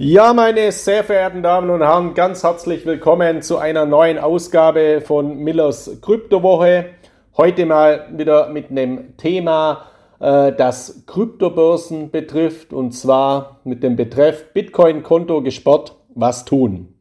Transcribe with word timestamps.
Ja, 0.00 0.32
meine 0.32 0.70
sehr 0.70 1.02
verehrten 1.02 1.42
Damen 1.42 1.70
und 1.70 1.80
Herren, 1.82 2.14
ganz 2.14 2.44
herzlich 2.44 2.86
willkommen 2.86 3.42
zu 3.42 3.58
einer 3.58 3.84
neuen 3.84 4.20
Ausgabe 4.20 5.02
von 5.04 5.38
Millers 5.38 5.90
Kryptowoche. 6.00 6.90
Heute 7.36 7.66
mal 7.66 8.06
wieder 8.16 8.48
mit 8.50 8.70
einem 8.70 9.16
Thema, 9.16 9.86
äh, 10.20 10.52
das 10.52 11.02
Kryptobörsen 11.08 12.12
betrifft 12.12 12.72
und 12.72 12.92
zwar 12.92 13.58
mit 13.64 13.82
dem 13.82 13.96
Betreff 13.96 14.52
Bitcoin-Konto 14.52 15.42
gesperrt, 15.42 15.96
was 16.14 16.44
tun? 16.44 16.94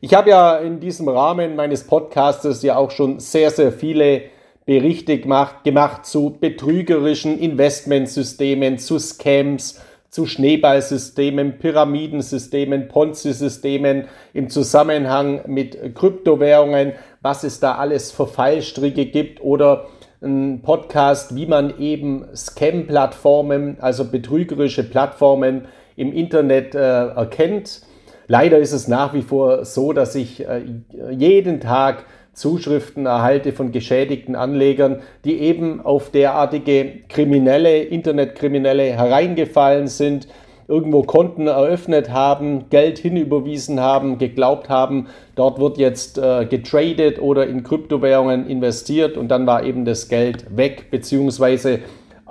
Ich 0.00 0.12
habe 0.12 0.30
ja 0.30 0.56
in 0.56 0.80
diesem 0.80 1.08
Rahmen 1.08 1.54
meines 1.54 1.86
Podcastes 1.86 2.64
ja 2.64 2.76
auch 2.76 2.90
schon 2.90 3.20
sehr, 3.20 3.52
sehr 3.52 3.70
viele 3.70 4.22
Berichte 4.66 5.20
gemacht, 5.20 5.62
gemacht 5.62 6.06
zu 6.06 6.38
betrügerischen 6.40 7.38
Investmentsystemen, 7.38 8.78
zu 8.78 8.98
Scams, 8.98 9.80
zu 10.12 10.26
Schneeballsystemen, 10.26 11.56
Pyramidensystemen, 11.58 12.88
Ponzi-Systemen 12.88 14.08
im 14.34 14.50
Zusammenhang 14.50 15.40
mit 15.46 15.94
Kryptowährungen, 15.94 16.92
was 17.22 17.44
es 17.44 17.60
da 17.60 17.76
alles 17.76 18.12
für 18.12 18.26
Fallstricke 18.26 19.06
gibt 19.06 19.40
oder 19.40 19.86
ein 20.22 20.60
Podcast, 20.62 21.34
wie 21.34 21.46
man 21.46 21.78
eben 21.78 22.26
Scam-Plattformen, 22.36 23.78
also 23.80 24.04
betrügerische 24.04 24.84
Plattformen 24.84 25.66
im 25.96 26.12
Internet 26.12 26.74
äh, 26.74 27.06
erkennt. 27.06 27.80
Leider 28.26 28.58
ist 28.58 28.72
es 28.72 28.88
nach 28.88 29.14
wie 29.14 29.22
vor 29.22 29.64
so, 29.64 29.94
dass 29.94 30.14
ich 30.14 30.46
äh, 30.46 30.60
jeden 31.10 31.58
Tag 31.58 32.04
Zuschriften 32.32 33.06
erhalte 33.06 33.52
von 33.52 33.72
geschädigten 33.72 34.36
Anlegern, 34.36 35.00
die 35.24 35.38
eben 35.40 35.80
auf 35.80 36.10
derartige 36.10 37.00
Kriminelle, 37.08 37.82
Internetkriminelle 37.82 38.84
hereingefallen 38.84 39.86
sind, 39.86 40.28
irgendwo 40.68 41.02
Konten 41.02 41.48
eröffnet 41.48 42.10
haben, 42.10 42.70
Geld 42.70 42.98
hinüberwiesen 42.98 43.80
haben, 43.80 44.16
geglaubt 44.16 44.70
haben, 44.70 45.08
dort 45.34 45.58
wird 45.58 45.76
jetzt 45.76 46.16
äh, 46.16 46.46
getradet 46.46 47.20
oder 47.20 47.46
in 47.46 47.62
Kryptowährungen 47.62 48.48
investiert 48.48 49.18
und 49.18 49.28
dann 49.28 49.46
war 49.46 49.64
eben 49.64 49.84
das 49.84 50.08
Geld 50.08 50.56
weg, 50.56 50.90
beziehungsweise 50.90 51.80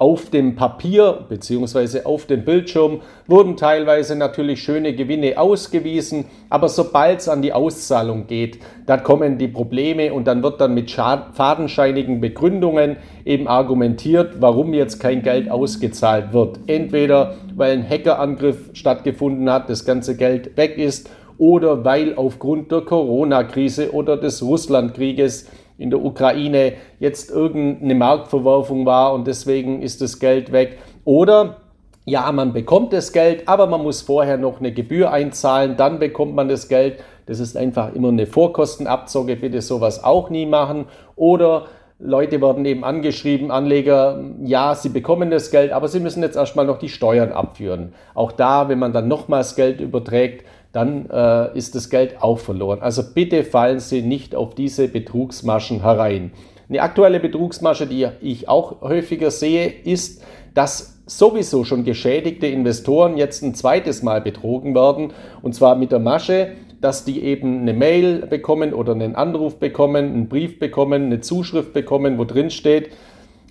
auf 0.01 0.31
dem 0.31 0.55
Papier 0.55 1.25
bzw. 1.29 2.05
auf 2.05 2.25
dem 2.25 2.43
Bildschirm 2.43 3.01
wurden 3.27 3.55
teilweise 3.55 4.15
natürlich 4.15 4.63
schöne 4.63 4.95
Gewinne 4.95 5.37
ausgewiesen, 5.37 6.25
aber 6.49 6.69
sobald 6.69 7.19
es 7.19 7.29
an 7.29 7.43
die 7.43 7.53
Auszahlung 7.53 8.25
geht, 8.25 8.57
da 8.87 8.97
kommen 8.97 9.37
die 9.37 9.47
Probleme 9.47 10.11
und 10.11 10.25
dann 10.25 10.41
wird 10.41 10.59
dann 10.59 10.73
mit 10.73 10.89
fadenscheinigen 10.89 12.19
Begründungen 12.19 12.97
eben 13.25 13.47
argumentiert, 13.47 14.41
warum 14.41 14.73
jetzt 14.73 14.99
kein 14.99 15.21
Geld 15.21 15.51
ausgezahlt 15.51 16.33
wird. 16.33 16.57
Entweder 16.65 17.35
weil 17.55 17.73
ein 17.73 17.87
Hackerangriff 17.87 18.71
stattgefunden 18.73 19.51
hat, 19.51 19.69
das 19.69 19.85
ganze 19.85 20.17
Geld 20.17 20.57
weg 20.57 20.79
ist 20.79 21.11
oder 21.37 21.85
weil 21.85 22.15
aufgrund 22.15 22.71
der 22.71 22.81
Corona-Krise 22.81 23.93
oder 23.93 24.17
des 24.17 24.41
Russlandkrieges 24.41 25.47
in 25.81 25.89
der 25.89 26.03
Ukraine 26.03 26.73
jetzt 26.99 27.31
irgendeine 27.31 27.95
Marktverwerfung 27.95 28.85
war 28.85 29.13
und 29.13 29.27
deswegen 29.27 29.81
ist 29.81 30.01
das 30.01 30.19
Geld 30.19 30.51
weg. 30.51 30.77
Oder 31.03 31.57
ja, 32.05 32.31
man 32.31 32.53
bekommt 32.53 32.93
das 32.93 33.11
Geld, 33.11 33.47
aber 33.47 33.67
man 33.67 33.83
muss 33.83 34.01
vorher 34.01 34.37
noch 34.37 34.59
eine 34.59 34.71
Gebühr 34.71 35.11
einzahlen, 35.11 35.77
dann 35.77 35.99
bekommt 35.99 36.35
man 36.35 36.49
das 36.49 36.67
Geld. 36.67 36.99
Das 37.25 37.39
ist 37.39 37.55
einfach 37.55 37.93
immer 37.93 38.09
eine 38.09 38.25
Vorkostenabzocke, 38.25 39.35
bitte 39.35 39.61
sowas 39.61 40.03
auch 40.03 40.29
nie 40.29 40.45
machen. 40.45 40.85
Oder 41.15 41.65
Leute 41.99 42.41
werden 42.41 42.65
eben 42.65 42.83
angeschrieben, 42.83 43.51
Anleger, 43.51 44.23
ja, 44.43 44.73
sie 44.73 44.89
bekommen 44.89 45.29
das 45.29 45.51
Geld, 45.51 45.71
aber 45.71 45.87
sie 45.87 45.99
müssen 45.99 46.23
jetzt 46.23 46.35
erstmal 46.35 46.65
noch 46.65 46.79
die 46.79 46.89
Steuern 46.89 47.31
abführen. 47.31 47.93
Auch 48.15 48.31
da, 48.31 48.69
wenn 48.69 48.79
man 48.79 48.91
dann 48.91 49.07
nochmals 49.07 49.55
Geld 49.55 49.79
überträgt, 49.79 50.43
dann 50.71 51.09
äh, 51.09 51.57
ist 51.57 51.75
das 51.75 51.89
Geld 51.89 52.21
auch 52.21 52.39
verloren. 52.39 52.79
Also 52.81 53.03
bitte 53.13 53.43
fallen 53.43 53.79
Sie 53.79 54.01
nicht 54.01 54.35
auf 54.35 54.55
diese 54.55 54.87
Betrugsmaschen 54.87 55.81
herein. 55.81 56.31
Eine 56.69 56.81
aktuelle 56.81 57.19
Betrugsmasche, 57.19 57.87
die 57.87 58.07
ich 58.21 58.47
auch 58.47 58.81
häufiger 58.81 59.31
sehe, 59.31 59.67
ist, 59.67 60.23
dass 60.53 61.01
sowieso 61.05 61.65
schon 61.65 61.83
geschädigte 61.83 62.47
Investoren 62.47 63.17
jetzt 63.17 63.43
ein 63.43 63.53
zweites 63.53 64.03
Mal 64.03 64.21
betrogen 64.21 64.73
werden. 64.73 65.11
Und 65.41 65.53
zwar 65.53 65.75
mit 65.75 65.91
der 65.91 65.99
Masche, 65.99 66.53
dass 66.79 67.03
die 67.03 67.21
eben 67.23 67.61
eine 67.61 67.73
Mail 67.73 68.25
bekommen 68.25 68.73
oder 68.73 68.93
einen 68.93 69.15
Anruf 69.15 69.59
bekommen, 69.59 70.05
einen 70.05 70.29
Brief 70.29 70.59
bekommen, 70.59 71.03
eine 71.03 71.19
Zuschrift 71.19 71.73
bekommen, 71.73 72.17
wo 72.17 72.23
drin 72.23 72.49
steht, 72.49 72.91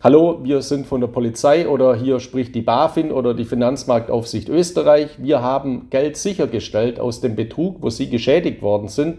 Hallo, 0.03 0.41
wir 0.43 0.62
sind 0.62 0.87
von 0.87 1.03
der 1.03 1.09
Polizei 1.09 1.69
oder 1.69 1.94
hier 1.94 2.21
spricht 2.21 2.55
die 2.55 2.62
BaFin 2.62 3.12
oder 3.12 3.34
die 3.34 3.44
Finanzmarktaufsicht 3.44 4.49
Österreich. 4.49 5.19
Wir 5.19 5.43
haben 5.43 5.91
Geld 5.91 6.16
sichergestellt 6.16 6.99
aus 6.99 7.21
dem 7.21 7.37
Betrug, 7.37 7.83
wo 7.83 7.91
Sie 7.91 8.09
geschädigt 8.09 8.62
worden 8.62 8.89
sind. 8.89 9.19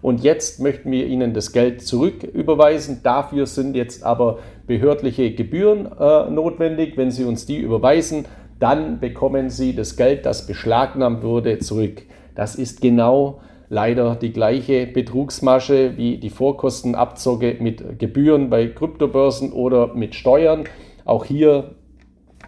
Und 0.00 0.22
jetzt 0.22 0.58
möchten 0.58 0.90
wir 0.90 1.06
Ihnen 1.06 1.34
das 1.34 1.52
Geld 1.52 1.82
zurücküberweisen. 1.82 3.02
Dafür 3.02 3.44
sind 3.44 3.76
jetzt 3.76 4.04
aber 4.04 4.38
behördliche 4.66 5.34
Gebühren 5.34 5.84
äh, 6.00 6.30
notwendig. 6.30 6.96
Wenn 6.96 7.10
Sie 7.10 7.24
uns 7.24 7.44
die 7.44 7.58
überweisen, 7.58 8.24
dann 8.58 9.00
bekommen 9.00 9.50
Sie 9.50 9.76
das 9.76 9.98
Geld, 9.98 10.24
das 10.24 10.46
beschlagnahmt 10.46 11.24
wurde, 11.24 11.58
zurück. 11.58 12.04
Das 12.34 12.54
ist 12.54 12.80
genau 12.80 13.42
leider 13.72 14.16
die 14.16 14.34
gleiche 14.34 14.86
Betrugsmasche 14.86 15.96
wie 15.96 16.18
die 16.18 16.28
Vorkostenabzocke 16.28 17.56
mit 17.58 17.98
Gebühren 17.98 18.50
bei 18.50 18.66
Kryptobörsen 18.66 19.50
oder 19.50 19.94
mit 19.94 20.14
Steuern. 20.14 20.64
Auch 21.06 21.24
hier 21.24 21.74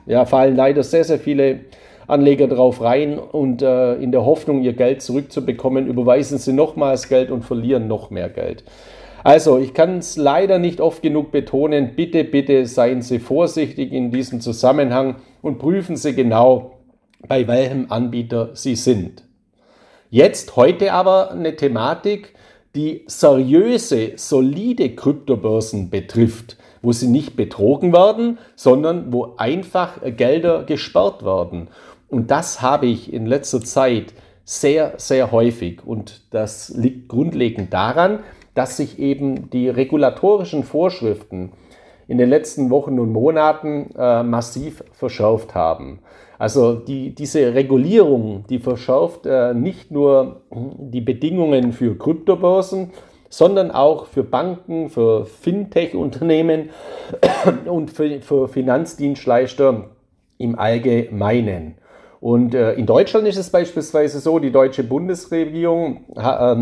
ja, 0.05 0.27
fallen 0.27 0.55
leider 0.55 0.83
sehr, 0.83 1.03
sehr 1.03 1.19
viele 1.19 1.61
Anleger 2.07 2.47
drauf 2.47 2.83
rein 2.83 3.19
und 3.19 3.63
äh, 3.63 3.95
in 3.95 4.13
der 4.13 4.27
Hoffnung, 4.27 4.63
ihr 4.63 4.75
Geld 4.75 5.01
zurückzubekommen, 5.01 5.87
überweisen 5.87 6.37
sie 6.37 6.53
nochmals 6.53 7.09
Geld 7.09 7.31
und 7.31 7.43
verlieren 7.43 7.89
noch 7.89 8.11
mehr 8.11 8.29
Geld. 8.29 8.63
Also, 9.23 9.57
ich 9.57 9.73
kann 9.73 10.01
es 10.01 10.19
leider 10.19 10.59
nicht 10.59 10.83
oft 10.83 11.01
genug 11.01 11.33
betonen, 11.33 11.97
bitte, 11.97 12.25
bitte 12.25 12.67
seien 12.67 13.01
Sie 13.01 13.19
vorsichtig 13.19 13.93
in 13.93 14.11
diesem 14.11 14.43
Zusammenhang 14.43 15.17
und 15.41 15.59
prüfen 15.59 15.97
Sie 15.97 16.15
genau, 16.15 16.73
bei 17.27 17.49
welchem 17.49 17.87
Anbieter 17.89 18.51
Sie 18.53 18.77
sind. 18.77 19.25
Jetzt, 20.15 20.55
heute 20.55 20.93
aber 20.93 21.33
eine 21.33 21.57
Thematik, 21.57 22.35
die 22.77 23.03
seriöse, 23.09 24.13
solide 24.15 24.95
Kryptobörsen 24.95 25.91
betrifft, 25.91 26.57
wo 26.83 26.93
sie 26.93 27.09
nicht 27.09 27.35
betrogen 27.35 27.93
werden, 27.93 28.39
sondern 28.55 29.13
wo 29.13 29.35
einfach 29.39 29.99
Gelder 30.17 30.63
gesperrt 30.63 31.25
werden. 31.25 31.67
Und 32.09 32.31
das 32.31 32.63
habe 32.63 32.87
ich 32.87 33.13
in 33.13 33.27
letzter 33.27 33.61
Zeit 33.63 34.15
sehr, 34.45 34.95
sehr 34.99 35.33
häufig. 35.33 35.85
Und 35.85 36.21
das 36.31 36.69
liegt 36.69 37.09
grundlegend 37.09 37.75
daran, 37.75 38.21
dass 38.55 38.77
sich 38.77 39.01
eben 39.01 39.51
die 39.51 39.69
regulatorischen 39.69 40.63
Vorschriften 40.63 41.51
in 42.09 42.19
den 42.19 42.29
letzten 42.29 42.71
Wochen 42.71 42.99
und 42.99 43.13
Monaten 43.13 43.91
äh, 43.97 44.23
massiv 44.23 44.85
verschärft 44.93 45.55
haben. 45.55 46.01
Also 46.39 46.75
die, 46.75 47.15
diese 47.15 47.55
Regulierung, 47.55 48.45
die 48.49 48.59
verschärft 48.59 49.27
äh, 49.27 49.55
nicht 49.55 49.91
nur 49.91 50.43
die 50.51 51.01
Bedingungen 51.01 51.73
für 51.73 51.97
Kryptobörsen, 51.97 52.91
sondern 53.29 53.71
auch 53.71 54.07
für 54.07 54.23
Banken, 54.23 54.91
für 54.91 55.27
Fintech-Unternehmen 55.27 56.71
und 57.65 57.91
für, 57.91 58.21
für, 58.21 58.49
Finanzdienstleister 58.49 59.91
im 60.39 60.59
Allgemeinen. 60.59 61.77
Und 62.21 62.55
äh, 62.55 62.75
in 62.75 62.87
Deutschland 62.87 63.27
ist 63.27 63.37
es 63.37 63.51
beispielsweise 63.51 64.21
so, 64.21 64.39
die 64.39 64.53
deutsche 64.53 64.85
Bundesregierung 64.85 66.05
äh, 66.17 66.57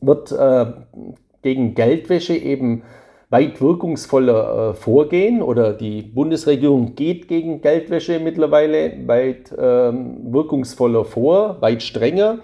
wird 0.00 0.32
äh, 0.32 0.66
gegen 1.42 1.74
Geldwäsche 1.74 2.34
eben 2.34 2.82
weit 3.30 3.60
wirkungsvoller 3.60 4.70
äh, 4.70 4.74
vorgehen 4.74 5.40
oder 5.40 5.72
die 5.72 6.02
Bundesregierung 6.02 6.96
geht 6.96 7.28
gegen 7.28 7.62
Geldwäsche 7.62 8.18
mittlerweile 8.18 9.06
weit 9.06 9.54
ähm, 9.56 10.32
wirkungsvoller 10.32 11.04
vor, 11.04 11.62
weit 11.62 11.82
strenger 11.82 12.40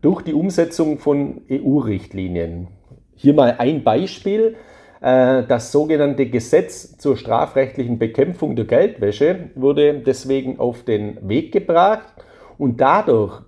durch 0.00 0.22
die 0.22 0.34
Umsetzung 0.34 0.98
von 0.98 1.42
EU-Richtlinien. 1.50 2.68
Hier 3.16 3.34
mal 3.34 3.56
ein 3.58 3.82
Beispiel. 3.82 4.54
Äh, 5.00 5.42
das 5.48 5.72
sogenannte 5.72 6.26
Gesetz 6.26 6.96
zur 6.96 7.16
strafrechtlichen 7.16 7.98
Bekämpfung 7.98 8.54
der 8.54 8.66
Geldwäsche 8.66 9.50
wurde 9.56 9.94
deswegen 9.94 10.60
auf 10.60 10.84
den 10.84 11.28
Weg 11.28 11.50
gebracht 11.50 12.06
und 12.56 12.80
dadurch 12.80 13.42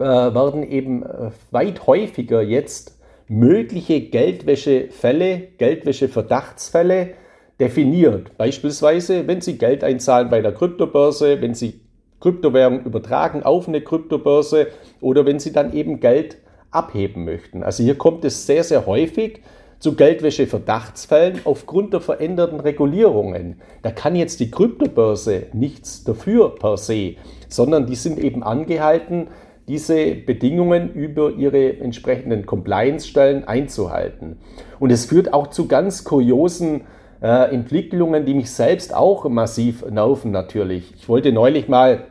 äh, 0.00 0.04
werden 0.04 0.68
eben 0.68 1.04
äh, 1.04 1.30
weit 1.52 1.86
häufiger 1.86 2.42
jetzt 2.42 2.95
mögliche 3.28 4.00
Geldwäschefälle, 4.00 5.48
Geldwäscheverdachtsfälle 5.58 7.14
definiert. 7.58 8.36
Beispielsweise, 8.36 9.26
wenn 9.26 9.40
Sie 9.40 9.58
Geld 9.58 9.82
einzahlen 9.82 10.30
bei 10.30 10.40
der 10.40 10.52
Kryptobörse, 10.52 11.40
wenn 11.40 11.54
Sie 11.54 11.80
Kryptowährung 12.20 12.84
übertragen 12.84 13.42
auf 13.42 13.68
eine 13.68 13.80
Kryptobörse 13.80 14.68
oder 15.00 15.26
wenn 15.26 15.38
Sie 15.38 15.52
dann 15.52 15.72
eben 15.72 16.00
Geld 16.00 16.38
abheben 16.70 17.24
möchten. 17.24 17.62
Also 17.62 17.82
hier 17.82 17.96
kommt 17.96 18.24
es 18.24 18.46
sehr, 18.46 18.64
sehr 18.64 18.86
häufig 18.86 19.40
zu 19.78 19.94
Geldwäscheverdachtsfällen 19.94 21.40
aufgrund 21.44 21.92
der 21.92 22.00
veränderten 22.00 22.60
Regulierungen. 22.60 23.60
Da 23.82 23.90
kann 23.90 24.16
jetzt 24.16 24.40
die 24.40 24.50
Kryptobörse 24.50 25.46
nichts 25.52 26.04
dafür 26.04 26.54
per 26.54 26.76
se, 26.76 27.16
sondern 27.48 27.86
die 27.86 27.94
sind 27.94 28.18
eben 28.18 28.42
angehalten, 28.42 29.28
diese 29.68 30.14
Bedingungen 30.14 30.92
über 30.92 31.32
ihre 31.32 31.80
entsprechenden 31.80 32.46
Compliance-Stellen 32.46 33.44
einzuhalten. 33.48 34.38
Und 34.78 34.90
es 34.92 35.06
führt 35.06 35.32
auch 35.32 35.48
zu 35.48 35.66
ganz 35.66 36.04
kuriosen 36.04 36.82
äh, 37.22 37.52
Entwicklungen, 37.52 38.24
die 38.24 38.34
mich 38.34 38.50
selbst 38.50 38.94
auch 38.94 39.28
massiv 39.28 39.84
nerven 39.86 40.30
natürlich. 40.30 40.94
Ich 40.96 41.08
wollte 41.08 41.32
neulich 41.32 41.68
mal, 41.68 42.04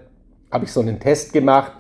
habe 0.52 0.66
ich 0.66 0.72
so 0.72 0.82
einen 0.82 1.00
Test 1.00 1.32
gemacht, 1.32 1.72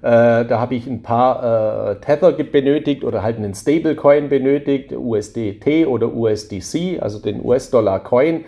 äh, 0.00 0.46
da 0.46 0.60
habe 0.60 0.76
ich 0.76 0.86
ein 0.86 1.02
paar 1.02 1.90
äh, 1.90 2.00
Tether 2.00 2.32
benötigt 2.32 3.04
oder 3.04 3.22
halt 3.22 3.36
einen 3.36 3.54
Stablecoin 3.54 4.28
benötigt, 4.28 4.92
USDT 4.92 5.86
oder 5.86 6.14
USDC, 6.14 7.02
also 7.02 7.18
den 7.18 7.44
US-Dollar-Coin, 7.44 8.44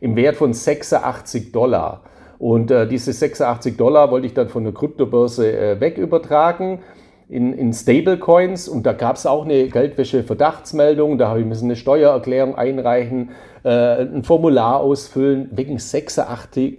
im 0.00 0.16
Wert 0.16 0.36
von 0.36 0.52
86 0.52 1.52
Dollar. 1.52 2.02
Und 2.38 2.70
äh, 2.70 2.86
diese 2.86 3.12
86 3.12 3.76
Dollar 3.76 4.10
wollte 4.10 4.26
ich 4.26 4.34
dann 4.34 4.48
von 4.48 4.64
der 4.64 4.72
Kryptobörse 4.72 5.56
äh, 5.56 5.80
wegübertragen 5.80 6.80
in, 7.28 7.52
in 7.54 7.72
Stablecoins 7.72 8.68
und 8.68 8.84
da 8.84 8.92
gab 8.92 9.16
es 9.16 9.26
auch 9.26 9.44
eine 9.44 9.68
Geldwäsche-Verdachtsmeldung, 9.68 11.16
da 11.18 11.28
habe 11.28 11.40
ich 11.40 11.46
müssen 11.46 11.66
eine 11.66 11.76
Steuererklärung 11.76 12.54
einreichen, 12.54 13.30
äh, 13.64 14.02
ein 14.02 14.24
Formular 14.24 14.80
ausfüllen 14.80 15.48
wegen 15.52 15.78
86, 15.78 16.78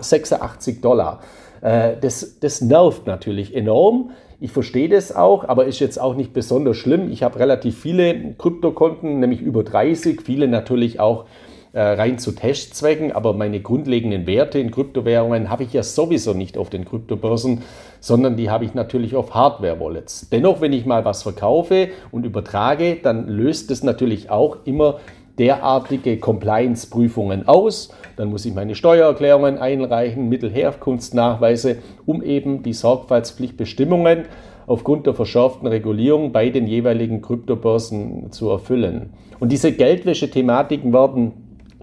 86 0.00 0.80
Dollar. 0.80 1.20
Äh, 1.60 1.92
das, 2.00 2.40
das 2.40 2.60
nervt 2.60 3.06
natürlich 3.06 3.54
enorm. 3.54 4.10
Ich 4.40 4.50
verstehe 4.50 4.88
das 4.88 5.14
auch, 5.14 5.48
aber 5.48 5.66
ist 5.66 5.78
jetzt 5.78 6.00
auch 6.00 6.16
nicht 6.16 6.32
besonders 6.32 6.76
schlimm. 6.76 7.10
Ich 7.10 7.22
habe 7.22 7.38
relativ 7.38 7.78
viele 7.80 8.34
Kryptokonten, 8.36 9.20
nämlich 9.20 9.40
über 9.40 9.62
30, 9.62 10.20
viele 10.22 10.48
natürlich 10.48 10.98
auch 10.98 11.24
äh, 11.74 11.80
rein 11.80 12.18
zu 12.18 12.32
Testzwecken, 12.32 13.10
aber 13.10 13.32
meine 13.32 13.58
grundlegenden 13.58 14.28
Werte 14.28 14.60
in 14.60 14.70
Kryptowährungen 14.70 15.50
habe 15.50 15.64
ich 15.64 15.72
ja 15.72 15.82
sowieso 15.82 16.32
nicht 16.32 16.56
auf 16.56 16.70
den 16.70 16.84
Kryptobörsen, 16.84 17.62
sondern 17.98 18.36
die 18.36 18.48
habe 18.48 18.64
ich 18.64 18.74
natürlich 18.74 19.16
auf 19.16 19.34
Hardware-Wallets. 19.34 20.28
Dennoch, 20.30 20.60
wenn 20.60 20.72
ich 20.72 20.86
mal 20.86 21.04
was 21.04 21.24
verkaufe 21.24 21.88
und 22.12 22.24
übertrage, 22.24 22.96
dann 23.02 23.26
löst 23.26 23.72
es 23.72 23.82
natürlich 23.82 24.30
auch 24.30 24.58
immer 24.64 25.00
derartige 25.38 26.18
Compliance-Prüfungen 26.18 27.48
aus. 27.48 27.90
Dann 28.16 28.28
muss 28.28 28.46
ich 28.46 28.54
meine 28.54 28.76
Steuererklärungen 28.76 29.58
einreichen, 29.58 30.28
Mittelherkunftsnachweise, 30.28 31.78
um 32.06 32.22
eben 32.22 32.62
die 32.62 32.72
Sorgfaltspflichtbestimmungen 32.72 34.26
aufgrund 34.66 35.06
der 35.06 35.14
verschärften 35.14 35.66
Regulierung 35.66 36.32
bei 36.32 36.50
den 36.50 36.66
jeweiligen 36.66 37.20
Kryptobörsen 37.20 38.30
zu 38.30 38.48
erfüllen. 38.48 39.12
Und 39.40 39.50
diese 39.52 39.72
Geldwäsche-Thematiken 39.72 40.92
werden 40.92 41.32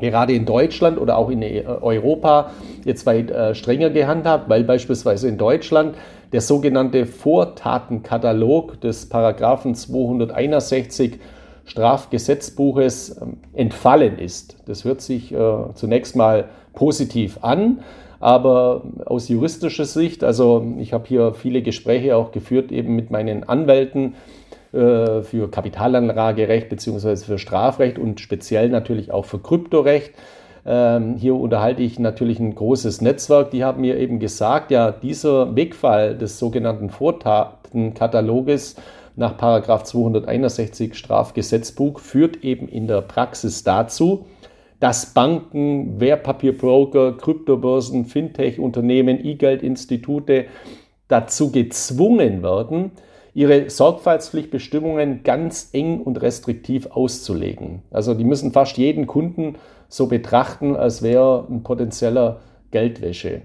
gerade 0.02 0.34
in 0.34 0.46
Deutschland 0.46 1.00
oder 1.00 1.18
auch 1.18 1.30
in 1.30 1.44
Europa 1.66 2.52
jetzt 2.84 3.06
weit 3.06 3.32
äh, 3.32 3.56
strenger 3.56 3.90
gehandhabt, 3.90 4.50
weil 4.50 4.64
beispielsweise 4.64 5.30
in 5.30 5.38
Deutschland 5.38 5.96
der 6.34 6.42
sogenannte 6.42 7.06
Vortatenkatalog 7.06 8.80
des 8.82 9.08
Paragraphen 9.08 9.76
261 9.76 11.20
Strafgesetzbuches 11.66 13.22
ähm, 13.22 13.38
entfallen 13.54 14.20
ist. 14.20 14.58
Das 14.66 14.84
hört 14.84 15.02
sich 15.02 15.32
äh, 15.32 15.38
zunächst 15.76 16.16
mal 16.16 16.50
positiv 16.74 17.40
an, 17.42 17.80
aber 18.20 18.84
aus 19.06 19.30
juristischer 19.30 19.86
Sicht, 19.86 20.24
also 20.24 20.66
ich 20.80 20.94
habe 20.94 21.08
hier 21.08 21.34
viele 21.34 21.62
Gespräche 21.62 22.16
auch 22.16 22.32
geführt 22.32 22.72
eben 22.72 22.96
mit 22.96 23.10
meinen 23.10 23.48
Anwälten, 23.48 24.16
äh, 24.74 25.22
für 25.22 25.50
Kapitalanlagerecht 25.52 26.70
bzw. 26.70 27.18
für 27.18 27.38
Strafrecht 27.38 28.00
und 28.00 28.20
speziell 28.20 28.70
natürlich 28.70 29.12
auch 29.12 29.26
für 29.26 29.40
Kryptorecht. 29.40 30.14
Ähm, 30.66 31.16
hier 31.18 31.36
unterhalte 31.36 31.82
ich 31.82 32.00
natürlich 32.00 32.40
ein 32.40 32.56
großes 32.56 33.02
Netzwerk. 33.02 33.52
Die 33.52 33.64
haben 33.64 33.82
mir 33.82 33.98
eben 33.98 34.20
gesagt, 34.20 34.72
ja, 34.72 34.92
dieser 34.92 35.56
Wegfall 35.56 36.18
des 36.18 36.40
sogenannten 36.40 36.90
Vortatenkataloges 36.90 38.76
nach 39.16 39.38
261 39.38 40.96
Strafgesetzbuch 40.96 42.00
führt 42.00 42.44
eben 42.44 42.68
in 42.68 42.88
der 42.88 43.02
Praxis 43.02 43.64
dazu, 43.64 44.26
dass 44.80 45.14
Banken, 45.14 46.00
Wertpapierbroker, 46.00 47.18
Kryptobörsen, 47.18 48.06
Fintech-Unternehmen, 48.06 49.24
E-Geld-Institute 49.24 50.46
dazu 51.08 51.52
gezwungen 51.52 52.42
werden, 52.42 52.92
ihre 53.34 53.70
Sorgfaltspflichtbestimmungen 53.70 55.24
ganz 55.24 55.70
eng 55.74 56.02
und 56.02 56.22
restriktiv 56.22 56.88
auszulegen. 56.88 57.82
Also 57.92 58.14
die 58.14 58.24
müssen 58.24 58.52
fast 58.52 58.78
jeden 58.78 59.08
Kunden 59.08 59.56
so 59.88 60.08
betrachten, 60.08 60.76
als 60.76 61.02
wäre 61.02 61.48
ein 61.50 61.64
potenzieller 61.64 62.40
Geldwäsche, 62.72 63.42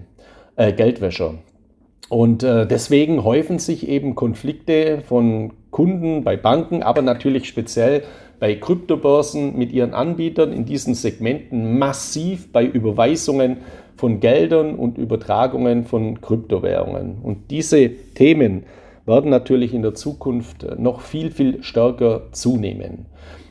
äh, 0.56 0.72
Geldwäscher. 0.72 1.34
Und 2.08 2.42
äh, 2.44 2.66
deswegen 2.66 3.24
häufen 3.24 3.58
sich 3.58 3.88
eben 3.88 4.14
Konflikte 4.14 5.02
von 5.02 5.52
Kunden 5.70 6.22
bei 6.22 6.36
Banken, 6.36 6.82
aber 6.82 7.02
natürlich 7.02 7.48
speziell 7.48 8.04
bei 8.38 8.54
Kryptobörsen 8.54 9.56
mit 9.56 9.72
ihren 9.72 9.94
Anbietern 9.94 10.52
in 10.52 10.64
diesen 10.64 10.94
Segmenten 10.94 11.78
massiv 11.78 12.52
bei 12.52 12.64
Überweisungen 12.64 13.58
von 13.96 14.20
Geldern 14.20 14.76
und 14.76 14.98
Übertragungen 14.98 15.84
von 15.84 16.20
Kryptowährungen. 16.20 17.18
Und 17.22 17.50
diese 17.50 17.88
Themen 18.14 18.64
werden 19.06 19.30
natürlich 19.30 19.72
in 19.72 19.82
der 19.82 19.94
Zukunft 19.94 20.66
noch 20.78 21.00
viel, 21.00 21.30
viel 21.30 21.62
stärker 21.62 22.32
zunehmen. 22.32 23.06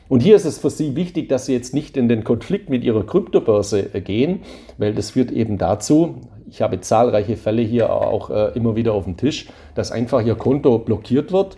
Und 0.08 0.20
hier 0.20 0.36
ist 0.36 0.44
es 0.44 0.58
für 0.58 0.70
Sie 0.70 0.94
wichtig, 0.94 1.28
dass 1.28 1.46
Sie 1.46 1.52
jetzt 1.52 1.74
nicht 1.74 1.96
in 1.96 2.08
den 2.08 2.22
Konflikt 2.22 2.70
mit 2.70 2.84
Ihrer 2.84 3.04
Kryptobörse 3.04 3.82
gehen, 4.04 4.42
weil 4.78 4.94
das 4.94 5.10
führt 5.10 5.32
eben 5.32 5.58
dazu, 5.58 6.20
ich 6.48 6.62
habe 6.62 6.80
zahlreiche 6.80 7.36
Fälle 7.36 7.62
hier 7.62 7.92
auch 7.92 8.30
äh, 8.30 8.52
immer 8.54 8.76
wieder 8.76 8.92
auf 8.92 9.04
dem 9.04 9.16
Tisch, 9.16 9.48
dass 9.74 9.90
einfach 9.90 10.24
Ihr 10.24 10.36
Konto 10.36 10.78
blockiert 10.78 11.32
wird, 11.32 11.56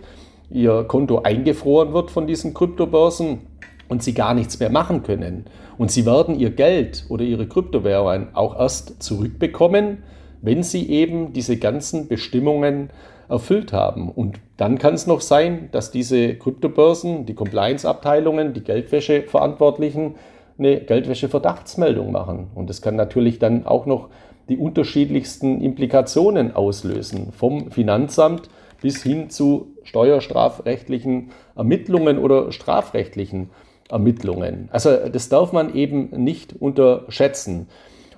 Ihr 0.49 0.83
Konto 0.87 1.21
eingefroren 1.21 1.93
wird 1.93 2.09
von 2.09 2.25
diesen 2.25 2.55
Kryptobörsen 2.55 3.41
und 3.87 4.01
Sie 4.01 4.15
gar 4.15 4.33
nichts 4.33 4.59
mehr 4.59 4.71
machen 4.71 5.03
können. 5.03 5.45
Und 5.77 5.91
Sie 5.91 6.07
werden 6.07 6.39
Ihr 6.39 6.49
Geld 6.49 7.05
oder 7.09 7.23
Ihre 7.23 7.47
Kryptowährungen 7.47 8.29
auch 8.33 8.59
erst 8.59 9.03
zurückbekommen, 9.03 9.99
wenn 10.41 10.63
Sie 10.63 10.89
eben 10.89 11.33
diese 11.33 11.57
ganzen 11.57 12.07
Bestimmungen 12.07 12.89
erfüllt 13.29 13.71
haben. 13.73 14.09
Und 14.09 14.39
dann 14.57 14.77
kann 14.77 14.93
es 14.93 15.07
noch 15.07 15.21
sein, 15.21 15.69
dass 15.71 15.91
diese 15.91 16.35
Kryptobörsen, 16.35 17.25
die 17.25 17.35
Compliance-Abteilungen, 17.35 18.53
die 18.53 18.63
Geldwäsche-Verantwortlichen 18.63 20.15
eine 20.57 20.81
Geldwäsche-Verdachtsmeldung 20.81 22.11
machen. 22.11 22.47
Und 22.55 22.69
das 22.69 22.81
kann 22.81 22.95
natürlich 22.95 23.39
dann 23.39 23.65
auch 23.65 23.85
noch 23.85 24.09
die 24.49 24.57
unterschiedlichsten 24.57 25.61
Implikationen 25.61 26.55
auslösen, 26.55 27.31
vom 27.31 27.71
Finanzamt 27.71 28.49
bis 28.81 29.03
hin 29.03 29.29
zu 29.29 29.73
steuerstrafrechtlichen 29.83 31.29
Ermittlungen 31.55 32.17
oder 32.17 32.51
strafrechtlichen 32.51 33.51
Ermittlungen. 33.89 34.69
Also 34.71 34.95
das 35.11 35.29
darf 35.29 35.51
man 35.51 35.75
eben 35.75 36.09
nicht 36.23 36.55
unterschätzen. 36.59 37.67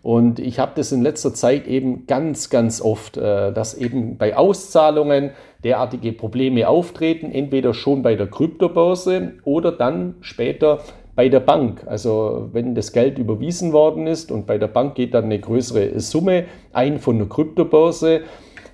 Und 0.04 0.40
ich 0.40 0.58
habe 0.58 0.72
das 0.76 0.92
in 0.92 1.04
letzter 1.04 1.34
Zeit 1.34 1.68
eben 1.68 2.08
ganz, 2.08 2.50
ganz 2.50 2.82
oft, 2.82 3.18
äh, 3.18 3.54
dass 3.54 3.76
eben 3.76 4.18
bei 4.18 4.36
Auszahlungen 4.36 5.32
derartige 5.64 6.12
Probleme 6.12 6.68
auftreten, 6.68 7.32
entweder 7.32 7.74
schon 7.74 8.02
bei 8.02 8.16
der 8.16 8.28
Kryptobörse 8.28 9.34
oder 9.44 9.72
dann 9.72 10.16
später 10.22 10.80
bei 11.16 11.30
der 11.30 11.40
Bank. 11.40 11.84
Also 11.86 12.50
wenn 12.52 12.74
das 12.74 12.94
Geld 12.94 13.20
überwiesen 13.20 13.74
worden 13.74 14.08
ist 14.08 14.32
und 14.32 14.48
bei 14.48 14.58
der 14.58 14.68
Bank 14.68 14.96
geht 14.96 15.14
dann 15.14 15.26
eine 15.26 15.40
größere 15.40 16.00
Summe 16.00 16.46
ein 16.74 17.00
von 17.00 17.20
der 17.20 17.28
Kryptobörse. 17.28 18.22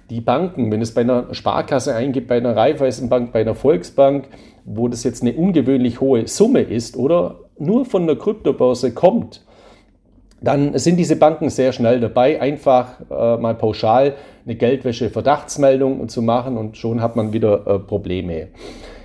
Die 0.09 0.21
Banken, 0.21 0.71
wenn 0.71 0.81
es 0.81 0.93
bei 0.93 1.01
einer 1.01 1.33
Sparkasse 1.33 1.93
eingibt, 1.93 2.29
bei 2.29 2.37
einer 2.37 2.55
Raiffeisenbank, 2.55 3.33
bei 3.33 3.41
einer 3.41 3.55
Volksbank, 3.55 4.29
wo 4.63 4.87
das 4.87 5.03
jetzt 5.03 5.23
eine 5.23 5.33
ungewöhnlich 5.33 5.99
hohe 5.99 6.25
Summe 6.27 6.61
ist 6.61 6.95
oder 6.95 7.41
nur 7.57 7.83
von 7.83 8.07
der 8.07 8.15
Kryptobörse 8.15 8.93
kommt, 8.93 9.45
dann 10.41 10.77
sind 10.77 10.97
diese 10.97 11.15
Banken 11.15 11.49
sehr 11.49 11.71
schnell 11.71 11.99
dabei, 11.99 12.39
einfach 12.39 12.99
äh, 13.09 13.37
mal 13.37 13.55
pauschal 13.55 14.13
eine 14.45 14.55
Geldwäsche-Verdachtsmeldung 14.55 16.07
zu 16.09 16.21
machen 16.21 16.57
und 16.57 16.77
schon 16.77 17.01
hat 17.01 17.15
man 17.15 17.33
wieder 17.33 17.65
äh, 17.65 17.79
Probleme. 17.79 18.47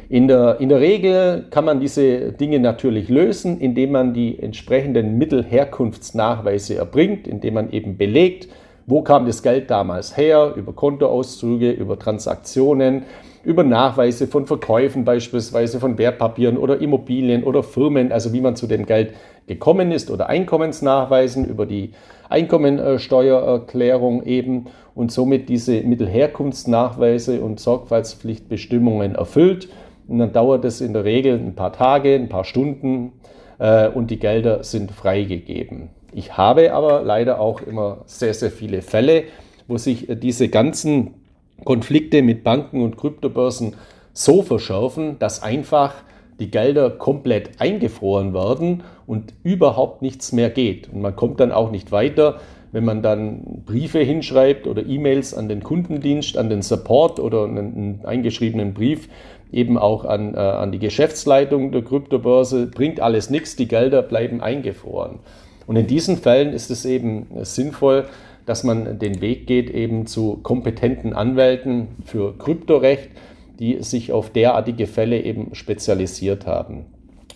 In 0.08 0.28
der, 0.28 0.60
in 0.60 0.68
der 0.68 0.80
Regel 0.80 1.46
kann 1.50 1.64
man 1.64 1.80
diese 1.80 2.32
Dinge 2.32 2.60
natürlich 2.60 3.08
lösen, 3.08 3.58
indem 3.58 3.92
man 3.92 4.12
die 4.12 4.38
entsprechenden 4.38 5.16
Mittelherkunftsnachweise 5.16 6.76
erbringt, 6.76 7.26
indem 7.26 7.54
man 7.54 7.70
eben 7.70 7.96
belegt, 7.96 8.48
wo 8.86 9.00
kam 9.00 9.24
das 9.24 9.42
Geld 9.42 9.70
damals 9.70 10.16
her, 10.16 10.52
über 10.54 10.74
Kontoauszüge, 10.74 11.70
über 11.70 11.98
Transaktionen, 11.98 13.04
über 13.44 13.64
Nachweise 13.64 14.26
von 14.26 14.46
Verkäufen 14.46 15.04
beispielsweise 15.04 15.80
von 15.80 15.98
Wertpapieren 15.98 16.56
oder 16.56 16.80
Immobilien 16.80 17.44
oder 17.44 17.62
Firmen, 17.62 18.12
also 18.12 18.32
wie 18.32 18.40
man 18.40 18.56
zu 18.56 18.66
dem 18.66 18.86
Geld 18.86 19.14
gekommen 19.46 19.90
ist 19.90 20.10
oder 20.10 20.28
Einkommensnachweisen 20.28 21.44
über 21.44 21.66
die 21.66 21.92
Einkommensteuererklärung 22.28 24.22
eben 24.24 24.66
und 24.94 25.10
somit 25.10 25.48
diese 25.48 25.82
Mittelherkunftsnachweise 25.82 27.40
und 27.40 27.58
Sorgfaltspflichtbestimmungen 27.60 29.16
erfüllt. 29.16 29.68
Und 30.08 30.18
dann 30.18 30.32
dauert 30.32 30.64
es 30.64 30.80
in 30.80 30.92
der 30.92 31.04
Regel 31.04 31.38
ein 31.38 31.54
paar 31.54 31.72
Tage, 31.72 32.14
ein 32.14 32.28
paar 32.28 32.44
Stunden 32.44 33.12
äh, 33.58 33.88
und 33.88 34.10
die 34.10 34.18
Gelder 34.18 34.62
sind 34.64 34.92
freigegeben. 34.92 35.90
Ich 36.12 36.36
habe 36.36 36.72
aber 36.72 37.02
leider 37.02 37.40
auch 37.40 37.60
immer 37.62 38.02
sehr, 38.06 38.34
sehr 38.34 38.50
viele 38.50 38.82
Fälle, 38.82 39.24
wo 39.66 39.78
sich 39.78 40.08
diese 40.10 40.48
ganzen 40.48 41.21
Konflikte 41.64 42.22
mit 42.22 42.44
Banken 42.44 42.82
und 42.82 42.96
Kryptobörsen 42.96 43.74
so 44.12 44.42
verschärfen, 44.42 45.18
dass 45.18 45.42
einfach 45.42 45.94
die 46.40 46.50
Gelder 46.50 46.90
komplett 46.90 47.60
eingefroren 47.60 48.34
werden 48.34 48.82
und 49.06 49.32
überhaupt 49.42 50.02
nichts 50.02 50.32
mehr 50.32 50.50
geht. 50.50 50.88
Und 50.92 51.02
man 51.02 51.14
kommt 51.14 51.40
dann 51.40 51.52
auch 51.52 51.70
nicht 51.70 51.92
weiter, 51.92 52.40
wenn 52.72 52.84
man 52.84 53.02
dann 53.02 53.62
Briefe 53.66 54.00
hinschreibt 54.00 54.66
oder 54.66 54.84
E-Mails 54.84 55.34
an 55.34 55.48
den 55.48 55.62
Kundendienst, 55.62 56.38
an 56.38 56.48
den 56.48 56.62
Support 56.62 57.20
oder 57.20 57.44
einen, 57.44 58.00
eingeschriebenen 58.04 58.72
Brief 58.72 59.08
eben 59.52 59.76
auch 59.76 60.06
an, 60.06 60.34
äh, 60.34 60.38
an 60.38 60.72
die 60.72 60.78
Geschäftsleitung 60.78 61.70
der 61.72 61.82
Kryptobörse, 61.82 62.66
bringt 62.66 63.00
alles 63.00 63.28
nichts, 63.28 63.54
die 63.54 63.68
Gelder 63.68 64.00
bleiben 64.00 64.40
eingefroren. 64.40 65.18
Und 65.66 65.76
in 65.76 65.86
diesen 65.86 66.16
Fällen 66.16 66.54
ist 66.54 66.70
es 66.70 66.84
eben 66.86 67.26
sinnvoll, 67.42 68.06
dass 68.46 68.64
man 68.64 68.98
den 68.98 69.20
Weg 69.20 69.46
geht 69.46 69.70
eben 69.70 70.06
zu 70.06 70.38
kompetenten 70.42 71.12
Anwälten 71.12 71.88
für 72.04 72.36
Kryptorecht, 72.38 73.10
die 73.58 73.82
sich 73.82 74.12
auf 74.12 74.30
derartige 74.30 74.86
Fälle 74.86 75.22
eben 75.22 75.54
spezialisiert 75.54 76.46
haben. 76.46 76.86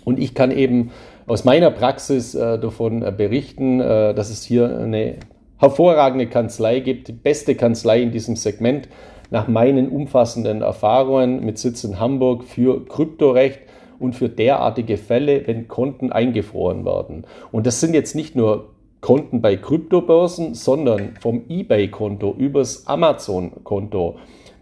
Und 0.04 0.18
ich 0.18 0.34
kann 0.34 0.50
eben 0.50 0.90
aus 1.26 1.44
meiner 1.44 1.70
Praxis 1.70 2.34
äh, 2.34 2.58
davon 2.58 3.02
äh, 3.02 3.12
berichten, 3.16 3.80
äh, 3.80 4.14
dass 4.14 4.30
es 4.30 4.44
hier 4.44 4.78
eine 4.78 5.16
hervorragende 5.58 6.26
Kanzlei 6.26 6.80
gibt, 6.80 7.08
die 7.08 7.12
beste 7.12 7.54
Kanzlei 7.54 8.02
in 8.02 8.12
diesem 8.12 8.36
Segment 8.36 8.88
nach 9.30 9.48
meinen 9.48 9.88
umfassenden 9.88 10.62
Erfahrungen 10.62 11.44
mit 11.44 11.58
Sitz 11.58 11.82
in 11.82 11.98
Hamburg 11.98 12.44
für 12.44 12.84
Kryptorecht 12.86 13.60
und 13.98 14.14
für 14.14 14.28
derartige 14.28 14.96
Fälle, 14.96 15.46
wenn 15.46 15.68
Konten 15.68 16.12
eingefroren 16.12 16.84
werden. 16.84 17.24
Und 17.50 17.66
das 17.66 17.80
sind 17.80 17.94
jetzt 17.94 18.14
nicht 18.14 18.36
nur 18.36 18.75
Konten 19.06 19.40
bei 19.40 19.54
Kryptobörsen, 19.54 20.54
sondern 20.54 21.14
vom 21.20 21.44
eBay-Konto 21.48 22.34
übers 22.36 22.88
Amazon-Konto 22.88 24.16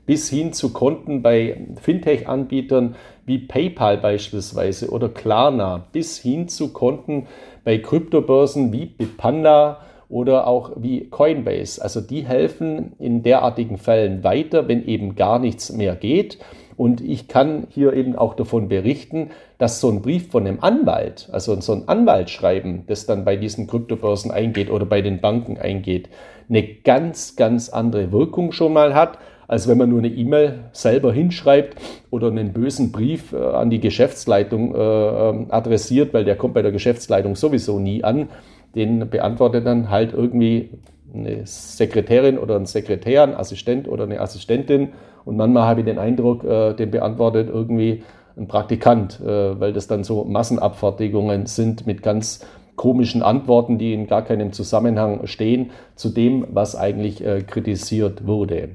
bis 0.04 0.28
hin 0.28 0.52
zu 0.52 0.74
Konten 0.74 1.22
bei 1.22 1.66
Fintech-Anbietern 1.80 2.94
wie 3.24 3.38
PayPal 3.38 3.96
beispielsweise 3.96 4.90
oder 4.90 5.08
Klarna, 5.08 5.86
bis 5.92 6.18
hin 6.18 6.48
zu 6.48 6.74
Konten 6.74 7.26
bei 7.64 7.78
Kryptobörsen 7.78 8.70
wie 8.70 8.84
Bitpanda 8.84 9.80
oder 10.10 10.46
auch 10.46 10.72
wie 10.76 11.08
Coinbase. 11.08 11.80
Also 11.80 12.02
die 12.02 12.26
helfen 12.26 12.92
in 12.98 13.22
derartigen 13.22 13.78
Fällen 13.78 14.24
weiter, 14.24 14.68
wenn 14.68 14.86
eben 14.86 15.14
gar 15.14 15.38
nichts 15.38 15.72
mehr 15.72 15.96
geht. 15.96 16.36
Und 16.76 17.00
ich 17.00 17.28
kann 17.28 17.66
hier 17.70 17.92
eben 17.92 18.16
auch 18.16 18.34
davon 18.34 18.68
berichten, 18.68 19.30
dass 19.58 19.80
so 19.80 19.90
ein 19.90 20.02
Brief 20.02 20.30
von 20.30 20.46
einem 20.46 20.58
Anwalt, 20.60 21.28
also 21.32 21.60
so 21.60 21.72
ein 21.72 21.88
Anwaltschreiben, 21.88 22.84
das 22.86 23.06
dann 23.06 23.24
bei 23.24 23.36
diesen 23.36 23.66
Kryptobörsen 23.66 24.30
eingeht 24.30 24.70
oder 24.70 24.86
bei 24.86 25.02
den 25.02 25.20
Banken 25.20 25.58
eingeht, 25.58 26.08
eine 26.48 26.62
ganz, 26.62 27.36
ganz 27.36 27.68
andere 27.68 28.12
Wirkung 28.12 28.52
schon 28.52 28.72
mal 28.72 28.94
hat, 28.94 29.18
als 29.46 29.68
wenn 29.68 29.78
man 29.78 29.90
nur 29.90 29.98
eine 29.98 30.08
E-Mail 30.08 30.64
selber 30.72 31.12
hinschreibt 31.12 31.76
oder 32.10 32.28
einen 32.28 32.52
bösen 32.52 32.92
Brief 32.92 33.32
äh, 33.32 33.36
an 33.36 33.70
die 33.70 33.80
Geschäftsleitung 33.80 34.74
äh, 34.74 34.78
ähm, 34.78 35.46
adressiert, 35.50 36.14
weil 36.14 36.24
der 36.24 36.36
kommt 36.36 36.54
bei 36.54 36.62
der 36.62 36.72
Geschäftsleitung 36.72 37.36
sowieso 37.36 37.78
nie 37.78 38.02
an. 38.02 38.28
Den 38.74 39.08
beantwortet 39.10 39.66
dann 39.66 39.90
halt 39.90 40.12
irgendwie 40.12 40.70
eine 41.14 41.46
Sekretärin 41.46 42.38
oder 42.38 42.56
ein 42.56 42.66
Sekretär, 42.66 43.22
ein 43.22 43.34
Assistent 43.34 43.88
oder 43.88 44.04
eine 44.04 44.20
Assistentin. 44.20 44.88
Und 45.24 45.36
manchmal 45.36 45.64
habe 45.64 45.80
ich 45.80 45.86
den 45.86 45.98
Eindruck, 45.98 46.44
äh, 46.44 46.74
den 46.74 46.90
beantwortet 46.90 47.48
irgendwie 47.48 48.02
ein 48.36 48.48
Praktikant, 48.48 49.20
äh, 49.20 49.58
weil 49.60 49.72
das 49.72 49.86
dann 49.86 50.04
so 50.04 50.24
Massenabfertigungen 50.24 51.46
sind 51.46 51.86
mit 51.86 52.02
ganz 52.02 52.44
komischen 52.76 53.22
Antworten, 53.22 53.78
die 53.78 53.94
in 53.94 54.06
gar 54.06 54.22
keinem 54.22 54.52
Zusammenhang 54.52 55.26
stehen 55.26 55.70
zu 55.94 56.08
dem, 56.08 56.46
was 56.50 56.74
eigentlich 56.74 57.24
äh, 57.24 57.42
kritisiert 57.42 58.26
wurde. 58.26 58.70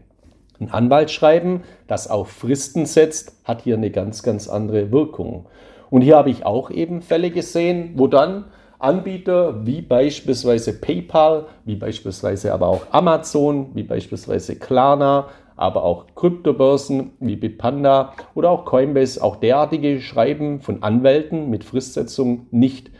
Ein 0.59 0.71
Anwaltsschreiben, 0.71 1.61
das 1.87 2.09
auch 2.09 2.27
Fristen 2.27 2.85
setzt, 2.85 3.33
hat 3.43 3.61
hier 3.61 3.75
eine 3.75 3.91
ganz, 3.91 4.23
ganz 4.23 4.47
andere 4.49 4.91
Wirkung. 4.91 5.45
Und 5.89 6.01
hier 6.01 6.17
habe 6.17 6.29
ich 6.29 6.45
auch 6.45 6.69
eben 6.69 7.01
Fälle 7.01 7.31
gesehen, 7.31 7.93
wo 7.95 8.07
dann 8.07 8.45
Anbieter 8.79 9.65
wie 9.65 9.81
beispielsweise 9.81 10.79
PayPal, 10.79 11.47
wie 11.65 11.75
beispielsweise 11.75 12.53
aber 12.53 12.67
auch 12.67 12.87
Amazon, 12.91 13.71
wie 13.73 13.83
beispielsweise 13.83 14.55
Klarna, 14.55 15.27
aber 15.57 15.83
auch 15.83 16.05
Kryptobörsen 16.15 17.11
wie 17.19 17.35
Bitpanda 17.35 18.13
oder 18.33 18.49
auch 18.49 18.63
Coinbase 18.63 19.21
auch 19.21 19.35
derartige 19.35 19.99
Schreiben 19.99 20.61
von 20.61 20.81
Anwälten 20.81 21.49
mit 21.49 21.65
Fristsetzung 21.65 22.47
nicht 22.51 22.91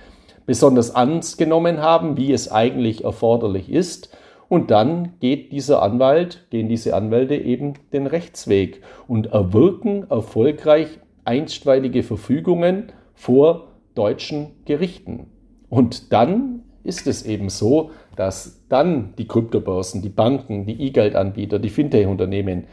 besonders 0.45 0.89
ernst 0.89 1.37
genommen 1.37 1.81
haben, 1.81 2.17
wie 2.17 2.33
es 2.33 2.51
eigentlich 2.51 3.05
erforderlich 3.05 3.71
ist. 3.71 4.17
Und 4.49 4.71
dann 4.71 5.13
geht 5.21 5.53
dieser 5.53 5.81
Anwalt, 5.81 6.47
gehen 6.49 6.67
diese 6.67 6.95
Anwälte 6.95 7.35
eben 7.35 7.75
den 7.93 8.07
Rechtsweg 8.07 8.81
und 9.07 9.27
erwirken 9.27 10.09
erfolgreich 10.09 10.99
einstweilige 11.23 12.03
Verfügungen 12.03 12.91
vor 13.13 13.67
deutschen 13.95 14.51
Gerichten. 14.65 15.27
Und 15.69 16.11
dann 16.11 16.63
ist 16.83 17.07
es 17.07 17.25
eben 17.25 17.49
so, 17.49 17.91
dass 18.15 18.61
dann 18.69 19.13
die 19.17 19.27
Kryptobörsen, 19.27 20.01
die 20.01 20.09
Banken, 20.09 20.65
die 20.65 20.81
E-Geld-Anbieter, 20.81 21.59
die 21.59 21.69
Fintech-Unternehmen 21.69 22.65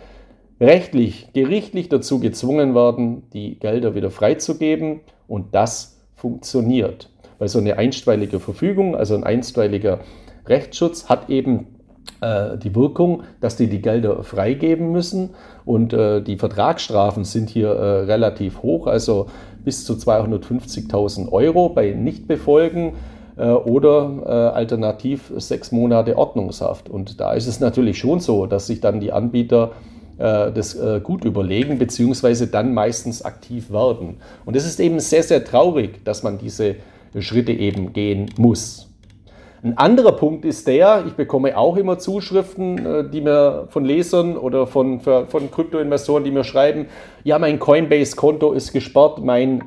rechtlich, 0.60 1.28
gerichtlich 1.32 1.88
dazu 1.88 2.18
gezwungen 2.20 2.74
werden, 2.74 3.24
die 3.32 3.58
Gelder 3.58 3.94
wieder 3.94 4.10
freizugeben. 4.10 5.00
Und 5.28 5.54
das 5.54 6.00
funktioniert. 6.14 7.10
Weil 7.38 7.48
so 7.48 7.58
eine 7.58 7.76
einstweilige 7.76 8.40
Verfügung, 8.40 8.96
also 8.96 9.14
ein 9.14 9.24
einstweiliger 9.24 10.00
Rechtsschutz 10.46 11.08
hat 11.08 11.28
eben 11.28 11.66
äh, 12.20 12.56
die 12.56 12.74
Wirkung, 12.74 13.24
dass 13.40 13.56
die 13.56 13.68
die 13.68 13.82
Gelder 13.82 14.22
freigeben 14.22 14.92
müssen. 14.92 15.30
Und 15.64 15.92
äh, 15.92 16.22
die 16.22 16.38
Vertragsstrafen 16.38 17.24
sind 17.24 17.50
hier 17.50 17.68
äh, 17.68 18.04
relativ 18.04 18.62
hoch, 18.62 18.86
also 18.86 19.26
bis 19.66 19.84
zu 19.84 19.94
250.000 19.94 21.30
Euro 21.32 21.68
bei 21.68 21.90
Nichtbefolgen 21.90 22.92
äh, 23.36 23.48
oder 23.48 24.22
äh, 24.24 24.30
alternativ 24.56 25.32
sechs 25.36 25.72
Monate 25.72 26.16
Ordnungshaft. 26.16 26.88
Und 26.88 27.20
da 27.20 27.34
ist 27.34 27.48
es 27.48 27.58
natürlich 27.58 27.98
schon 27.98 28.20
so, 28.20 28.46
dass 28.46 28.68
sich 28.68 28.80
dann 28.80 29.00
die 29.00 29.12
Anbieter 29.12 29.72
äh, 30.18 30.52
das 30.52 30.78
gut 31.02 31.24
überlegen, 31.24 31.78
beziehungsweise 31.78 32.46
dann 32.46 32.72
meistens 32.72 33.22
aktiv 33.22 33.70
werden. 33.70 34.18
Und 34.46 34.54
es 34.56 34.64
ist 34.64 34.78
eben 34.78 35.00
sehr, 35.00 35.24
sehr 35.24 35.44
traurig, 35.44 36.04
dass 36.04 36.22
man 36.22 36.38
diese 36.38 36.76
Schritte 37.18 37.52
eben 37.52 37.92
gehen 37.92 38.30
muss. 38.38 38.85
Ein 39.62 39.78
anderer 39.78 40.12
Punkt 40.12 40.44
ist 40.44 40.66
der, 40.66 41.04
ich 41.06 41.14
bekomme 41.14 41.56
auch 41.56 41.76
immer 41.76 41.98
Zuschriften, 41.98 42.84
äh, 42.84 43.10
die 43.10 43.20
mir 43.20 43.66
von 43.70 43.84
Lesern 43.84 44.36
oder 44.36 44.66
von, 44.66 45.00
von 45.00 45.50
Kryptoinvestoren, 45.50 46.24
die 46.24 46.30
mir 46.30 46.44
schreiben, 46.44 46.86
ja, 47.24 47.38
mein 47.38 47.58
Coinbase-Konto 47.58 48.52
ist 48.52 48.72
gesperrt, 48.72 49.24
mein, 49.24 49.64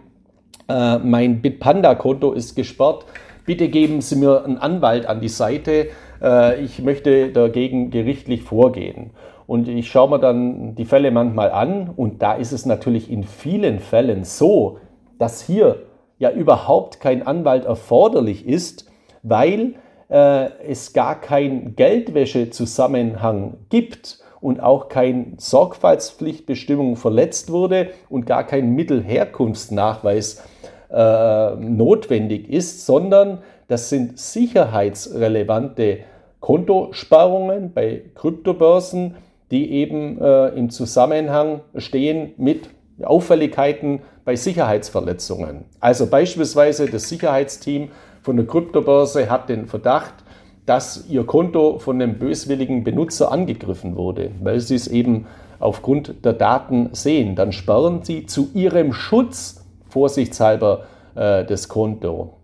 äh, 0.68 0.98
mein 1.00 1.42
Bitpanda-Konto 1.42 2.34
ist 2.34 2.56
gesperrt. 2.56 3.06
Bitte 3.46 3.68
geben 3.70 4.02
Sie 4.02 4.16
mir 4.16 4.46
einen 4.46 4.58
Anwalt 4.58 5.08
an 5.08 5.22
die 5.22 5.30
Seite. 5.30 5.88
Äh, 6.22 6.64
ich 6.64 6.82
möchte 6.82 7.30
dagegen 7.32 7.90
gerichtlich 7.90 8.44
vorgehen. 8.44 9.12
Und 9.48 9.68
ich 9.68 9.90
schaue 9.90 10.12
mir 10.12 10.20
dann 10.20 10.76
die 10.76 10.86
Fälle 10.86 11.10
manchmal 11.10 11.50
an 11.50 11.90
und 11.96 12.22
da 12.22 12.34
ist 12.34 12.52
es 12.52 12.68
natürlich 12.68 13.10
in 13.10 13.24
vielen 13.24 13.80
Fällen 13.80 14.24
so, 14.24 14.78
dass 15.18 15.42
hier 15.42 15.88
ja 16.20 16.30
überhaupt 16.30 17.00
kein 17.00 17.26
Anwalt 17.26 17.66
erforderlich 17.66 18.48
ist, 18.48 18.89
weil 19.24 19.76
äh, 20.10 20.50
es 20.68 20.94
gar 20.94 21.20
keinen 21.20 21.76
Geldwäschezusammenhang 21.76 23.58
gibt 23.70 24.20
und 24.42 24.62
auch 24.62 24.90
keine 24.90 25.34
Sorgfaltspflichtbestimmung 25.38 26.96
verletzt 26.96 27.52
wurde 27.52 27.90
und 28.10 28.26
gar 28.26 28.46
kein 28.46 28.74
Mittelherkunftsnachweis 28.74 30.44
äh, 30.92 31.56
notwendig 31.56 32.50
ist, 32.50 32.86
sondern 32.86 33.40
das 33.68 33.90
sind 33.90 34.18
sicherheitsrelevante 34.18 36.00
Kontosparungen 36.40 37.74
bei 37.74 38.04
Kryptobörsen, 38.16 39.16
die 39.52 39.72
eben 39.72 40.20
äh, 40.22 40.48
im 40.50 40.70
Zusammenhang 40.70 41.62
stehen 41.76 42.34
mit 42.38 42.70
Auffälligkeiten 43.04 44.02
bei 44.26 44.36
Sicherheitsverletzungen. 44.36 45.66
Also 45.80 46.08
beispielsweise 46.08 46.88
das 46.88 47.10
Sicherheitsteam 47.10 47.90
von 48.30 48.38
der 48.38 48.46
Kryptobörse 48.46 49.28
hat 49.28 49.50
den 49.50 49.66
Verdacht, 49.66 50.14
dass 50.68 51.10
ihr 51.10 51.24
Konto 51.24 51.80
von 51.80 52.00
einem 52.00 52.20
böswilligen 52.20 52.84
Benutzer 52.84 53.32
angegriffen 53.32 53.96
wurde, 53.96 54.30
weil 54.44 54.60
sie 54.60 54.76
es 54.76 54.88
eben 54.88 55.26
aufgrund 55.60 56.24
der 56.24 56.34
Daten 56.34 56.90
sehen. 56.92 57.36
Dann 57.36 57.52
sperren 57.52 58.04
sie 58.04 58.28
zu 58.28 58.50
ihrem 58.54 58.94
Schutz 58.94 59.66
vorsichtshalber 59.88 60.82
äh, 61.16 61.44
das 61.44 61.70
Konto. 61.70 62.36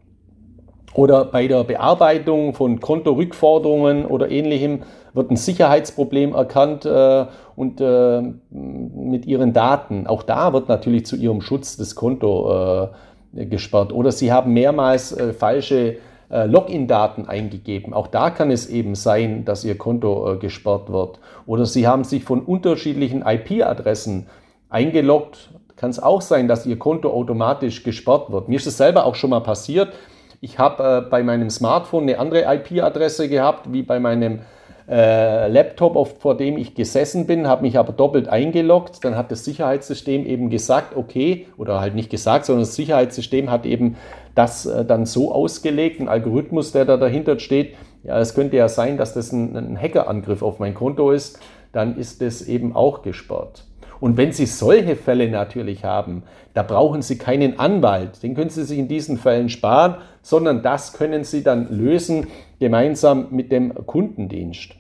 Oder 0.95 1.25
bei 1.25 1.47
der 1.47 1.63
Bearbeitung 1.63 2.55
von 2.55 2.79
Kontorückforderungen 2.79 4.07
oder 4.07 4.31
ähnlichem 4.31 4.79
wird 5.13 5.29
ein 5.29 5.37
Sicherheitsproblem 5.37 6.33
erkannt 6.33 6.87
äh, 6.87 7.27
und 7.55 7.79
äh, 7.79 8.23
mit 8.49 9.27
ihren 9.27 9.53
Daten. 9.53 10.07
Auch 10.07 10.23
da 10.23 10.51
wird 10.51 10.67
natürlich 10.67 11.05
zu 11.05 11.15
ihrem 11.15 11.41
Schutz 11.41 11.77
das 11.77 11.93
Konto 11.93 12.85
äh, 12.85 12.87
gesperrt. 13.35 13.91
Oder 13.91 14.11
sie 14.11 14.31
haben 14.31 14.53
mehrmals 14.53 15.11
äh, 15.11 15.33
falsche 15.33 15.97
äh, 16.29 16.45
Login-Daten 16.47 17.27
eingegeben. 17.27 17.93
Auch 17.93 18.07
da 18.07 18.29
kann 18.29 18.49
es 18.49 18.67
eben 18.67 18.95
sein, 18.95 19.45
dass 19.45 19.63
Ihr 19.63 19.77
Konto 19.77 20.33
äh, 20.33 20.37
gesperrt 20.37 20.91
wird. 20.91 21.19
Oder 21.45 21.65
Sie 21.65 21.87
haben 21.87 22.03
sich 22.03 22.23
von 22.23 22.41
unterschiedlichen 22.41 23.23
IP-Adressen 23.25 24.27
eingeloggt. 24.69 25.51
Kann 25.75 25.91
es 25.91 26.01
auch 26.01 26.21
sein, 26.21 26.47
dass 26.47 26.65
Ihr 26.65 26.79
Konto 26.79 27.11
automatisch 27.11 27.83
gesperrt 27.83 28.31
wird. 28.31 28.49
Mir 28.49 28.55
ist 28.55 28.65
es 28.65 28.77
selber 28.77 29.05
auch 29.05 29.15
schon 29.15 29.29
mal 29.29 29.41
passiert. 29.41 29.93
Ich 30.41 30.57
habe 30.57 31.05
äh, 31.05 31.09
bei 31.09 31.21
meinem 31.21 31.49
Smartphone 31.49 32.03
eine 32.03 32.17
andere 32.17 32.43
IP-Adresse 32.55 33.29
gehabt 33.29 33.71
wie 33.71 33.83
bei 33.83 33.99
meinem 33.99 34.39
äh, 34.87 35.47
Laptop, 35.47 35.95
auf, 35.95 36.19
vor 36.19 36.37
dem 36.37 36.57
ich 36.57 36.75
gesessen 36.75 37.25
bin, 37.25 37.47
habe 37.47 37.63
mich 37.63 37.77
aber 37.77 37.93
doppelt 37.93 38.27
eingeloggt. 38.27 39.03
Dann 39.03 39.15
hat 39.15 39.31
das 39.31 39.43
Sicherheitssystem 39.43 40.25
eben 40.25 40.49
gesagt, 40.49 40.95
okay, 40.95 41.47
oder 41.57 41.79
halt 41.79 41.95
nicht 41.95 42.09
gesagt, 42.09 42.45
sondern 42.45 42.63
das 42.65 42.75
Sicherheitssystem 42.75 43.49
hat 43.49 43.65
eben 43.65 43.97
das 44.35 44.65
äh, 44.65 44.85
dann 44.85 45.05
so 45.05 45.33
ausgelegt, 45.33 45.99
ein 45.99 46.07
Algorithmus, 46.07 46.71
der 46.71 46.85
da 46.85 46.97
dahinter 46.97 47.39
steht. 47.39 47.75
Ja, 48.03 48.19
es 48.19 48.35
könnte 48.35 48.57
ja 48.57 48.69
sein, 48.69 48.97
dass 48.97 49.13
das 49.13 49.31
ein, 49.31 49.55
ein 49.55 49.81
Hackerangriff 49.81 50.43
auf 50.43 50.59
mein 50.59 50.75
Konto 50.75 51.11
ist. 51.11 51.39
Dann 51.71 51.97
ist 51.97 52.21
das 52.21 52.43
eben 52.43 52.75
auch 52.75 53.01
gesperrt. 53.01 53.65
Und 53.99 54.17
wenn 54.17 54.31
Sie 54.31 54.45
solche 54.45 54.95
Fälle 54.95 55.29
natürlich 55.29 55.83
haben, 55.83 56.23
da 56.53 56.63
brauchen 56.63 57.01
Sie 57.01 57.17
keinen 57.17 57.59
Anwalt. 57.59 58.21
Den 58.23 58.35
können 58.35 58.49
Sie 58.49 58.63
sich 58.63 58.77
in 58.77 58.87
diesen 58.87 59.17
Fällen 59.17 59.49
sparen, 59.49 59.95
sondern 60.21 60.61
das 60.61 60.93
können 60.93 61.23
Sie 61.23 61.43
dann 61.43 61.67
lösen 61.69 62.27
gemeinsam 62.59 63.27
mit 63.31 63.51
dem 63.51 63.73
Kundendienst. 63.85 64.75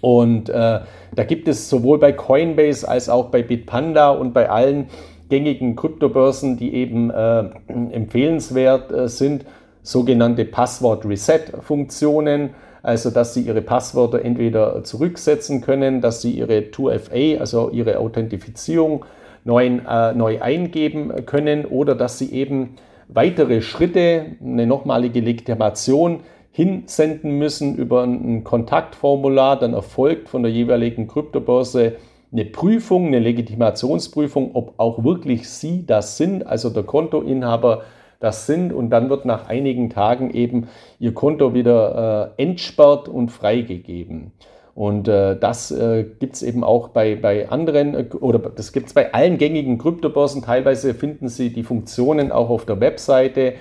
Und 0.00 0.48
äh, 0.48 0.80
da 1.14 1.24
gibt 1.26 1.48
es 1.48 1.68
sowohl 1.68 1.98
bei 1.98 2.12
Coinbase 2.12 2.88
als 2.88 3.08
auch 3.08 3.30
bei 3.30 3.42
Bitpanda 3.42 4.10
und 4.10 4.32
bei 4.32 4.48
allen 4.48 4.86
gängigen 5.28 5.76
Kryptobörsen, 5.76 6.56
die 6.56 6.74
eben 6.74 7.10
äh, 7.10 7.44
empfehlenswert 7.68 8.92
äh, 8.92 9.08
sind, 9.08 9.44
sogenannte 9.82 10.44
Passwort-Reset-Funktionen 10.44 12.50
also 12.82 13.10
dass 13.10 13.34
sie 13.34 13.42
ihre 13.42 13.62
Passwörter 13.62 14.24
entweder 14.24 14.84
zurücksetzen 14.84 15.60
können, 15.60 16.00
dass 16.00 16.22
sie 16.22 16.32
ihre 16.32 16.58
2FA, 16.70 17.38
also 17.38 17.70
ihre 17.70 17.98
Authentifizierung, 17.98 19.04
neu, 19.44 19.66
äh, 19.66 20.14
neu 20.14 20.40
eingeben 20.40 21.24
können 21.26 21.64
oder 21.64 21.94
dass 21.94 22.18
sie 22.18 22.32
eben 22.32 22.74
weitere 23.08 23.62
Schritte, 23.62 24.26
eine 24.42 24.66
nochmalige 24.66 25.20
Legitimation 25.20 26.20
hinsenden 26.52 27.38
müssen 27.38 27.76
über 27.76 28.02
ein 28.02 28.44
Kontaktformular, 28.44 29.58
dann 29.58 29.74
erfolgt 29.74 30.28
von 30.28 30.42
der 30.42 30.52
jeweiligen 30.52 31.06
Kryptobörse 31.06 31.96
eine 32.32 32.44
Prüfung, 32.44 33.06
eine 33.06 33.20
Legitimationsprüfung, 33.20 34.50
ob 34.54 34.74
auch 34.76 35.02
wirklich 35.02 35.48
Sie 35.48 35.86
das 35.86 36.16
sind, 36.16 36.46
also 36.46 36.68
der 36.68 36.82
Kontoinhaber 36.82 37.82
das 38.20 38.46
sind 38.46 38.72
und 38.72 38.90
dann 38.90 39.10
wird 39.10 39.24
nach 39.24 39.48
einigen 39.48 39.90
Tagen 39.90 40.30
eben 40.30 40.68
Ihr 40.98 41.14
Konto 41.14 41.54
wieder 41.54 42.34
äh, 42.36 42.42
entsperrt 42.42 43.08
und 43.08 43.30
freigegeben. 43.30 44.32
Und 44.74 45.08
äh, 45.08 45.36
das 45.36 45.72
äh, 45.72 46.04
gibt 46.20 46.36
es 46.36 46.42
eben 46.42 46.62
auch 46.62 46.88
bei, 46.88 47.16
bei 47.16 47.48
anderen 47.48 47.94
äh, 47.94 48.04
oder 48.20 48.38
das 48.38 48.72
gibt 48.72 48.86
es 48.86 48.94
bei 48.94 49.12
allen 49.12 49.36
gängigen 49.36 49.78
Kryptobörsen. 49.78 50.42
Teilweise 50.42 50.94
finden 50.94 51.28
Sie 51.28 51.52
die 51.52 51.64
Funktionen 51.64 52.30
auch 52.30 52.48
auf 52.48 52.64
der 52.64 52.80
Webseite 52.80 53.54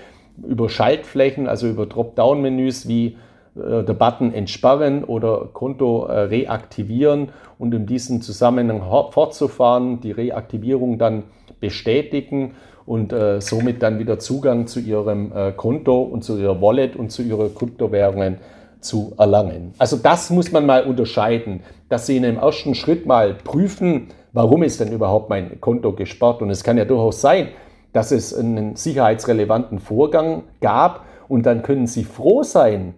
über 0.48 0.70
Schaltflächen, 0.70 1.48
also 1.48 1.68
über 1.68 1.88
Dropdown-Menüs 1.88 2.88
wie 2.88 3.18
äh, 3.56 3.84
der 3.84 3.94
Button 3.94 4.34
entsperren 4.34 5.04
oder 5.04 5.50
Konto 5.54 6.06
äh, 6.06 6.20
reaktivieren 6.20 7.30
und 7.58 7.74
in 7.74 7.88
diesem 7.88 8.22
Zusammenhang 8.22 8.84
fortzufahren, 9.12 10.00
die 10.02 10.12
Reaktivierung 10.12 11.00
dann 11.00 11.24
bestätigen 11.60 12.54
und 12.88 13.12
äh, 13.12 13.41
somit 13.41 13.84
dann 13.84 14.00
wieder 14.00 14.17
Zugang 14.17 14.65
zu 14.65 14.79
ihrem 14.79 15.32
äh, 15.36 15.51
Konto 15.51 16.01
und 16.01 16.24
zu 16.24 16.39
ihrer 16.39 16.62
Wallet 16.62 16.96
und 16.96 17.12
zu 17.12 17.22
ihren 17.22 17.53
Kryptowährungen 17.53 18.38
zu 18.79 19.13
erlangen. 19.17 19.74
Also 19.77 19.98
das 19.98 20.29
muss 20.29 20.53
man 20.53 20.65
mal 20.65 20.86
unterscheiden, 20.86 21.62
dass 21.89 22.06
Sie 22.06 22.15
in 22.15 22.24
einem 22.24 22.38
ersten 22.38 22.75
Schritt 22.75 23.06
mal 23.06 23.34
prüfen, 23.34 24.08
warum 24.32 24.63
ist 24.63 24.79
denn 24.79 24.94
überhaupt 24.94 25.29
mein 25.29 25.60
Konto 25.60 25.91
gesperrt. 25.91 26.41
Und 26.41 26.50
es 26.50 26.63
kann 26.63 26.77
ja 26.77 26.86
durchaus 26.86 27.20
sein, 27.20 27.50
dass 27.91 28.12
es 28.12 28.34
einen 28.34 28.78
sicherheitsrelevanten 28.78 29.80
Vorgang 29.80 30.43
gab 30.62 31.06
und 31.28 31.45
dann 31.45 31.63
können 31.63 31.88
Sie 31.88 32.06
froh 32.06 32.43
sein, 32.43 32.95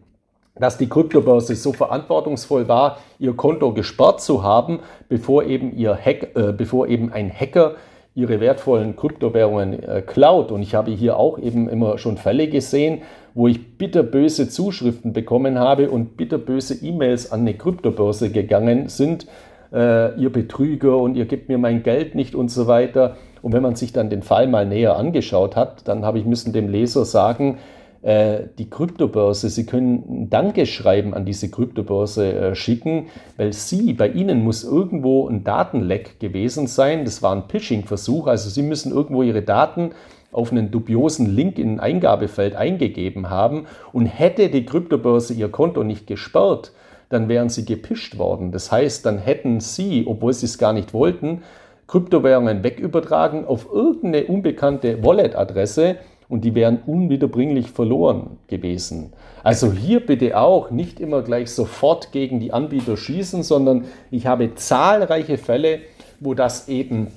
dass 0.56 0.78
die 0.78 0.89
Kryptobörse 0.89 1.56
so 1.56 1.73
verantwortungsvoll 1.73 2.67
war, 2.67 2.97
ihr 3.17 3.34
Konto 3.34 3.73
gesperrt 3.73 4.21
zu 4.21 4.43
haben, 4.43 4.82
bevor 5.08 5.45
eben, 5.45 5.75
ihr 5.75 5.95
Hack, 5.95 6.36
äh, 6.36 6.52
bevor 6.52 6.88
eben 6.88 7.12
ein 7.12 7.32
Hacker 7.32 7.75
ihre 8.15 8.39
wertvollen 8.39 8.95
Kryptowährungen 8.95 9.84
äh, 9.84 10.02
klaut. 10.02 10.52
Und 10.52 10.62
ich 10.62 10.76
habe 10.76 10.91
hier 10.91 11.17
auch 11.17 11.39
eben 11.39 11.69
immer 11.69 11.98
schon 11.98 12.17
Fälle 12.17 12.48
gesehen, 12.48 13.02
wo 13.34 13.48
ich 13.48 13.78
bitterböse 13.78 14.50
Zuschriften 14.50 15.13
bekommen 15.13 15.60
habe 15.60 15.89
und 15.89 16.17
bitterböse 16.17 16.76
E-Mails 16.84 17.32
an 17.32 17.41
eine 17.41 17.54
Kryptobörse 17.54 18.32
gegangen 18.32 18.89
sind. 18.89 19.28
Äh, 19.72 20.19
ihr 20.19 20.32
Betrüger 20.32 20.98
und 20.98 21.15
ihr 21.15 21.26
gebt 21.26 21.48
mir 21.48 21.58
mein 21.58 21.84
Geld 21.84 22.15
nicht 22.15 22.36
und 22.36 22.50
so 22.50 22.67
weiter. 22.67 23.15
Und 23.41 23.54
wenn 23.54 23.63
man 23.63 23.76
sich 23.76 23.93
dann 23.93 24.10
den 24.10 24.24
Fall 24.24 24.48
mal 24.48 24.65
näher 24.65 24.98
angeschaut 24.98 25.56
hat, 25.56 25.88
dann 25.88 26.04
habe 26.04 26.19
ich 26.19 26.26
müssen 26.26 26.52
dem 26.52 26.67
Leser 26.67 27.06
sagen, 27.06 27.60
die 28.01 28.69
Kryptobörse, 28.69 29.49
Sie 29.49 29.65
können 29.65 30.03
ein 30.09 30.29
Dankeschreiben 30.29 31.13
an 31.13 31.25
diese 31.25 31.49
Kryptobörse 31.49 32.33
äh, 32.33 32.55
schicken, 32.55 33.07
weil 33.35 33.51
Sie, 33.51 33.91
bei 33.93 34.07
Ihnen 34.07 34.43
muss 34.43 34.63
irgendwo 34.63 35.27
ein 35.27 35.43
Datenleck 35.43 36.19
gewesen 36.19 36.67
sein. 36.67 37.03
Das 37.03 37.21
war 37.21 37.35
ein 37.35 37.43
Phishing-Versuch. 37.49 38.27
Also 38.27 38.49
Sie 38.49 38.62
müssen 38.63 38.93
irgendwo 38.93 39.21
Ihre 39.23 39.41
Daten 39.41 39.91
auf 40.31 40.51
einen 40.51 40.71
dubiosen 40.71 41.35
Link 41.35 41.59
in 41.59 41.75
ein 41.75 41.79
Eingabefeld 41.79 42.55
eingegeben 42.55 43.29
haben 43.29 43.65
und 43.91 44.05
hätte 44.05 44.49
die 44.49 44.65
Kryptobörse 44.65 45.33
ihr 45.33 45.49
Konto 45.49 45.83
nicht 45.83 46.07
gesperrt, 46.07 46.71
dann 47.09 47.27
wären 47.27 47.49
sie 47.49 47.65
gepischt 47.65 48.17
worden. 48.17 48.51
Das 48.51 48.71
heißt, 48.71 49.05
dann 49.05 49.17
hätten 49.17 49.59
sie, 49.59 50.05
obwohl 50.07 50.33
sie 50.33 50.45
es 50.45 50.57
gar 50.57 50.73
nicht 50.73 50.93
wollten, 50.93 51.41
Kryptowährungen 51.88 52.63
wegübertragen 52.63 53.45
auf 53.45 53.67
irgendeine 53.73 54.27
unbekannte 54.27 55.03
Wallet-Adresse 55.03 55.97
und 56.30 56.46
die 56.46 56.56
wären 56.56 56.80
unwiederbringlich 56.86 57.72
verloren 57.72 58.38
gewesen. 58.48 59.12
Also 59.44 59.74
hier 59.74 60.06
bitte 60.06 60.38
auch 60.38 60.70
nicht 60.70 61.00
immer 61.00 61.24
gleich 61.24 61.52
sofort 61.52 62.12
gegen 62.12 62.39
die 62.39 62.54
Anbieter 62.54 62.96
schießen, 62.96 63.44
sondern 63.44 63.86
ich 64.12 64.28
habe 64.28 64.54
zahlreiche 64.56 65.38
Fälle, 65.38 65.80
wo 66.20 66.36
das 66.36 66.70
eben 66.70 67.08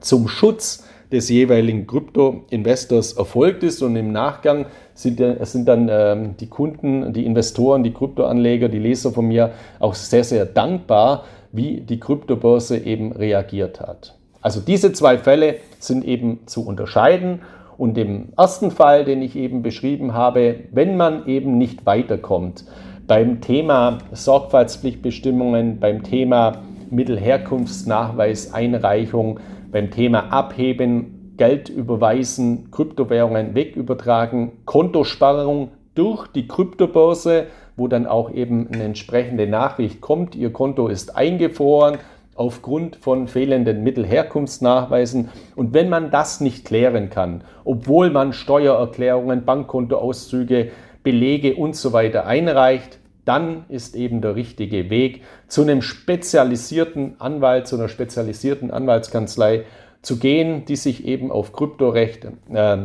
zum 0.00 0.28
Schutz 0.28 0.84
des 1.10 1.28
jeweiligen 1.28 1.88
Krypto-Investors 1.88 3.14
erfolgt 3.14 3.64
ist 3.64 3.82
und 3.82 3.96
im 3.96 4.12
Nachgang 4.12 4.66
sind, 4.94 5.20
sind 5.42 5.66
dann 5.66 5.88
ähm, 5.90 6.36
die 6.38 6.46
Kunden, 6.46 7.12
die 7.12 7.26
Investoren, 7.26 7.82
die 7.82 7.92
Kryptoanleger, 7.92 8.68
die 8.68 8.78
Leser 8.78 9.10
von 9.10 9.26
mir 9.26 9.50
auch 9.80 9.94
sehr, 9.94 10.22
sehr 10.22 10.46
dankbar, 10.46 11.24
wie 11.50 11.80
die 11.80 11.98
Kryptobörse 11.98 12.78
eben 12.78 13.10
reagiert 13.10 13.80
hat. 13.80 14.14
Also 14.40 14.60
diese 14.60 14.92
zwei 14.92 15.18
Fälle 15.18 15.56
sind 15.80 16.04
eben 16.04 16.46
zu 16.46 16.64
unterscheiden 16.64 17.40
und 17.80 17.96
im 17.96 18.28
ersten 18.36 18.70
Fall, 18.70 19.06
den 19.06 19.22
ich 19.22 19.36
eben 19.36 19.62
beschrieben 19.62 20.12
habe, 20.12 20.64
wenn 20.70 20.98
man 20.98 21.26
eben 21.26 21.56
nicht 21.56 21.86
weiterkommt 21.86 22.66
beim 23.06 23.40
Thema 23.40 23.98
Sorgfaltspflichtbestimmungen, 24.12 25.80
beim 25.80 26.02
Thema 26.02 26.60
Mittelherkunftsnachweis, 26.90 28.52
Einreichung, 28.52 29.40
beim 29.72 29.90
Thema 29.90 30.30
Abheben, 30.30 31.32
Geld 31.38 31.70
überweisen, 31.70 32.70
Kryptowährungen 32.70 33.54
wegübertragen, 33.54 34.52
Kontosparrung 34.66 35.70
durch 35.94 36.26
die 36.26 36.46
Kryptobörse, 36.46 37.46
wo 37.78 37.88
dann 37.88 38.06
auch 38.06 38.30
eben 38.30 38.68
eine 38.70 38.84
entsprechende 38.84 39.46
Nachricht 39.46 40.02
kommt, 40.02 40.36
Ihr 40.36 40.52
Konto 40.52 40.88
ist 40.88 41.16
eingefroren, 41.16 41.96
aufgrund 42.40 42.96
von 42.96 43.28
fehlenden 43.28 43.82
Mittelherkunftsnachweisen. 43.82 45.28
Und 45.56 45.74
wenn 45.74 45.90
man 45.90 46.10
das 46.10 46.40
nicht 46.40 46.64
klären 46.64 47.10
kann, 47.10 47.44
obwohl 47.64 48.08
man 48.08 48.32
Steuererklärungen, 48.32 49.44
Bankkontoauszüge, 49.44 50.70
Belege 51.02 51.54
und 51.54 51.76
so 51.76 51.92
weiter 51.92 52.26
einreicht, 52.26 52.98
dann 53.26 53.66
ist 53.68 53.94
eben 53.94 54.22
der 54.22 54.36
richtige 54.36 54.88
Weg, 54.88 55.22
zu 55.48 55.60
einem 55.60 55.82
spezialisierten 55.82 57.20
Anwalt, 57.20 57.68
zu 57.68 57.76
einer 57.76 57.88
spezialisierten 57.88 58.70
Anwaltskanzlei 58.70 59.64
zu 60.00 60.18
gehen, 60.18 60.64
die 60.64 60.76
sich 60.76 61.04
eben 61.04 61.30
auf 61.30 61.52
Kryptorecht 61.52 62.26
äh, 62.54 62.78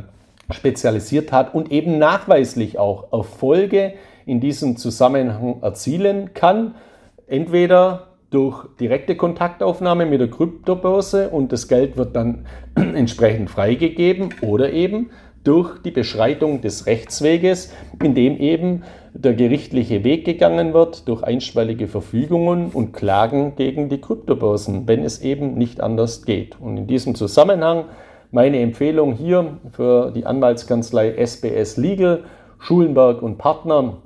spezialisiert 0.51 1.31
hat 1.31 1.55
und 1.55 1.71
eben 1.71 1.97
nachweislich 1.97 2.77
auch 2.77 3.13
Erfolge 3.13 3.93
in 4.25 4.41
diesem 4.41 4.75
Zusammenhang 4.75 5.61
erzielen 5.61 6.33
kann. 6.33 6.75
Entweder 7.25 8.14
durch 8.29 8.65
direkte 8.79 9.15
Kontaktaufnahme 9.15 10.05
mit 10.05 10.19
der 10.19 10.29
Kryptobörse 10.29 11.29
und 11.29 11.51
das 11.51 11.67
Geld 11.67 11.97
wird 11.97 12.15
dann 12.15 12.45
entsprechend 12.75 13.49
freigegeben 13.49 14.29
oder 14.41 14.73
eben 14.73 15.11
durch 15.43 15.77
die 15.81 15.91
Beschreitung 15.91 16.61
des 16.61 16.87
Rechtsweges, 16.87 17.71
in 18.03 18.15
dem 18.15 18.37
eben 18.37 18.83
der 19.13 19.33
gerichtliche 19.33 20.03
Weg 20.03 20.25
gegangen 20.25 20.73
wird 20.73 21.07
durch 21.07 21.23
einstweilige 21.23 21.87
Verfügungen 21.87 22.71
und 22.71 22.91
Klagen 22.93 23.55
gegen 23.55 23.87
die 23.87 24.01
Kryptobörsen, 24.01 24.87
wenn 24.87 25.03
es 25.03 25.21
eben 25.21 25.53
nicht 25.53 25.81
anders 25.81 26.25
geht. 26.25 26.59
Und 26.59 26.77
in 26.77 26.87
diesem 26.87 27.15
Zusammenhang 27.15 27.85
meine 28.31 28.59
Empfehlung 28.59 29.13
hier 29.13 29.57
für 29.71 30.11
die 30.11 30.25
Anwaltskanzlei 30.25 31.13
SBS 31.15 31.77
Legal, 31.77 32.23
Schulenberg 32.59 33.21
und 33.21 33.37
Partner 33.37 34.01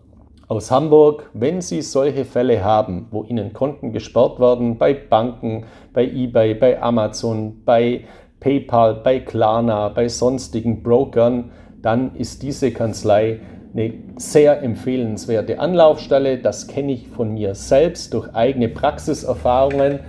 aus 0.49 0.71
Hamburg, 0.71 1.29
wenn 1.33 1.61
Sie 1.61 1.83
solche 1.83 2.25
Fälle 2.25 2.63
haben, 2.63 3.07
wo 3.11 3.23
Ihnen 3.23 3.53
Konten 3.53 3.93
gesperrt 3.93 4.39
werden 4.39 4.79
bei 4.79 4.95
Banken, 4.95 5.65
bei 5.93 6.05
eBay, 6.05 6.55
bei 6.55 6.81
Amazon, 6.81 7.61
bei 7.63 8.05
PayPal, 8.39 8.95
bei 8.95 9.19
Klarna, 9.19 9.89
bei 9.89 10.07
sonstigen 10.07 10.81
Brokern, 10.81 11.51
dann 11.83 12.15
ist 12.15 12.41
diese 12.41 12.71
Kanzlei 12.71 13.41
eine 13.73 13.93
sehr 14.17 14.63
empfehlenswerte 14.63 15.59
Anlaufstelle. 15.59 16.39
Das 16.39 16.67
kenne 16.67 16.93
ich 16.93 17.09
von 17.09 17.31
mir 17.31 17.53
selbst 17.53 18.15
durch 18.15 18.33
eigene 18.33 18.69
Praxiserfahrungen, 18.69 19.99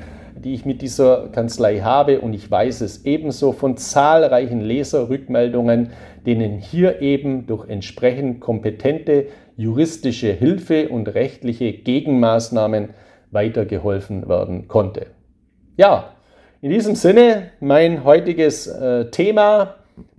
die 0.42 0.54
ich 0.54 0.64
mit 0.64 0.80
dieser 0.80 1.28
Kanzlei 1.28 1.80
habe. 1.80 2.22
Und 2.22 2.32
ich 2.32 2.50
weiß 2.50 2.80
es 2.80 3.04
ebenso 3.04 3.52
von 3.52 3.76
zahlreichen 3.76 4.62
Leserrückmeldungen, 4.62 5.90
denen 6.26 6.58
hier 6.58 7.00
eben 7.00 7.46
durch 7.46 7.68
entsprechend 7.68 8.40
kompetente 8.40 9.26
juristische 9.56 10.32
Hilfe 10.32 10.88
und 10.88 11.08
rechtliche 11.14 11.72
Gegenmaßnahmen 11.72 12.90
weitergeholfen 13.30 14.28
werden 14.28 14.68
konnte. 14.68 15.06
Ja, 15.76 16.12
in 16.62 16.70
diesem 16.70 16.94
Sinne 16.94 17.52
mein 17.60 18.04
heutiges 18.04 18.66
äh, 18.66 19.10
Thema 19.10 19.76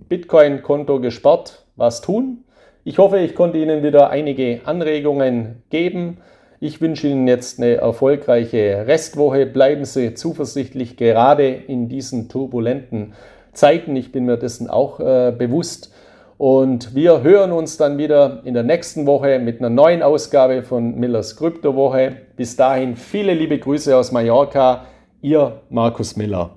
Bitcoin-Konto 0.08 1.00
gesperrt, 1.00 1.64
was 1.76 2.00
tun? 2.00 2.44
Ich 2.84 2.98
hoffe, 2.98 3.18
ich 3.18 3.34
konnte 3.34 3.58
Ihnen 3.58 3.82
wieder 3.82 4.10
einige 4.10 4.60
Anregungen 4.64 5.62
geben. 5.70 6.18
Ich 6.58 6.80
wünsche 6.80 7.06
Ihnen 7.06 7.28
jetzt 7.28 7.60
eine 7.60 7.76
erfolgreiche 7.76 8.86
Restwoche. 8.86 9.46
Bleiben 9.46 9.84
Sie 9.84 10.14
zuversichtlich, 10.14 10.96
gerade 10.96 11.48
in 11.48 11.88
diesen 11.88 12.28
turbulenten 12.28 13.14
Zeiten. 13.52 13.96
Ich 13.96 14.12
bin 14.12 14.24
mir 14.24 14.36
dessen 14.36 14.68
auch 14.68 15.00
äh, 15.00 15.32
bewusst. 15.36 15.92
Und 16.38 16.94
wir 16.94 17.22
hören 17.22 17.52
uns 17.52 17.76
dann 17.76 17.98
wieder 17.98 18.40
in 18.44 18.54
der 18.54 18.64
nächsten 18.64 19.06
Woche 19.06 19.38
mit 19.38 19.60
einer 19.60 19.70
neuen 19.70 20.02
Ausgabe 20.02 20.62
von 20.62 20.98
Millers 20.98 21.36
Kryptowoche. 21.36 22.16
Bis 22.36 22.56
dahin 22.56 22.96
viele 22.96 23.34
liebe 23.34 23.58
Grüße 23.58 23.96
aus 23.96 24.10
Mallorca. 24.10 24.86
Ihr 25.20 25.60
Markus 25.70 26.16
Miller. 26.16 26.50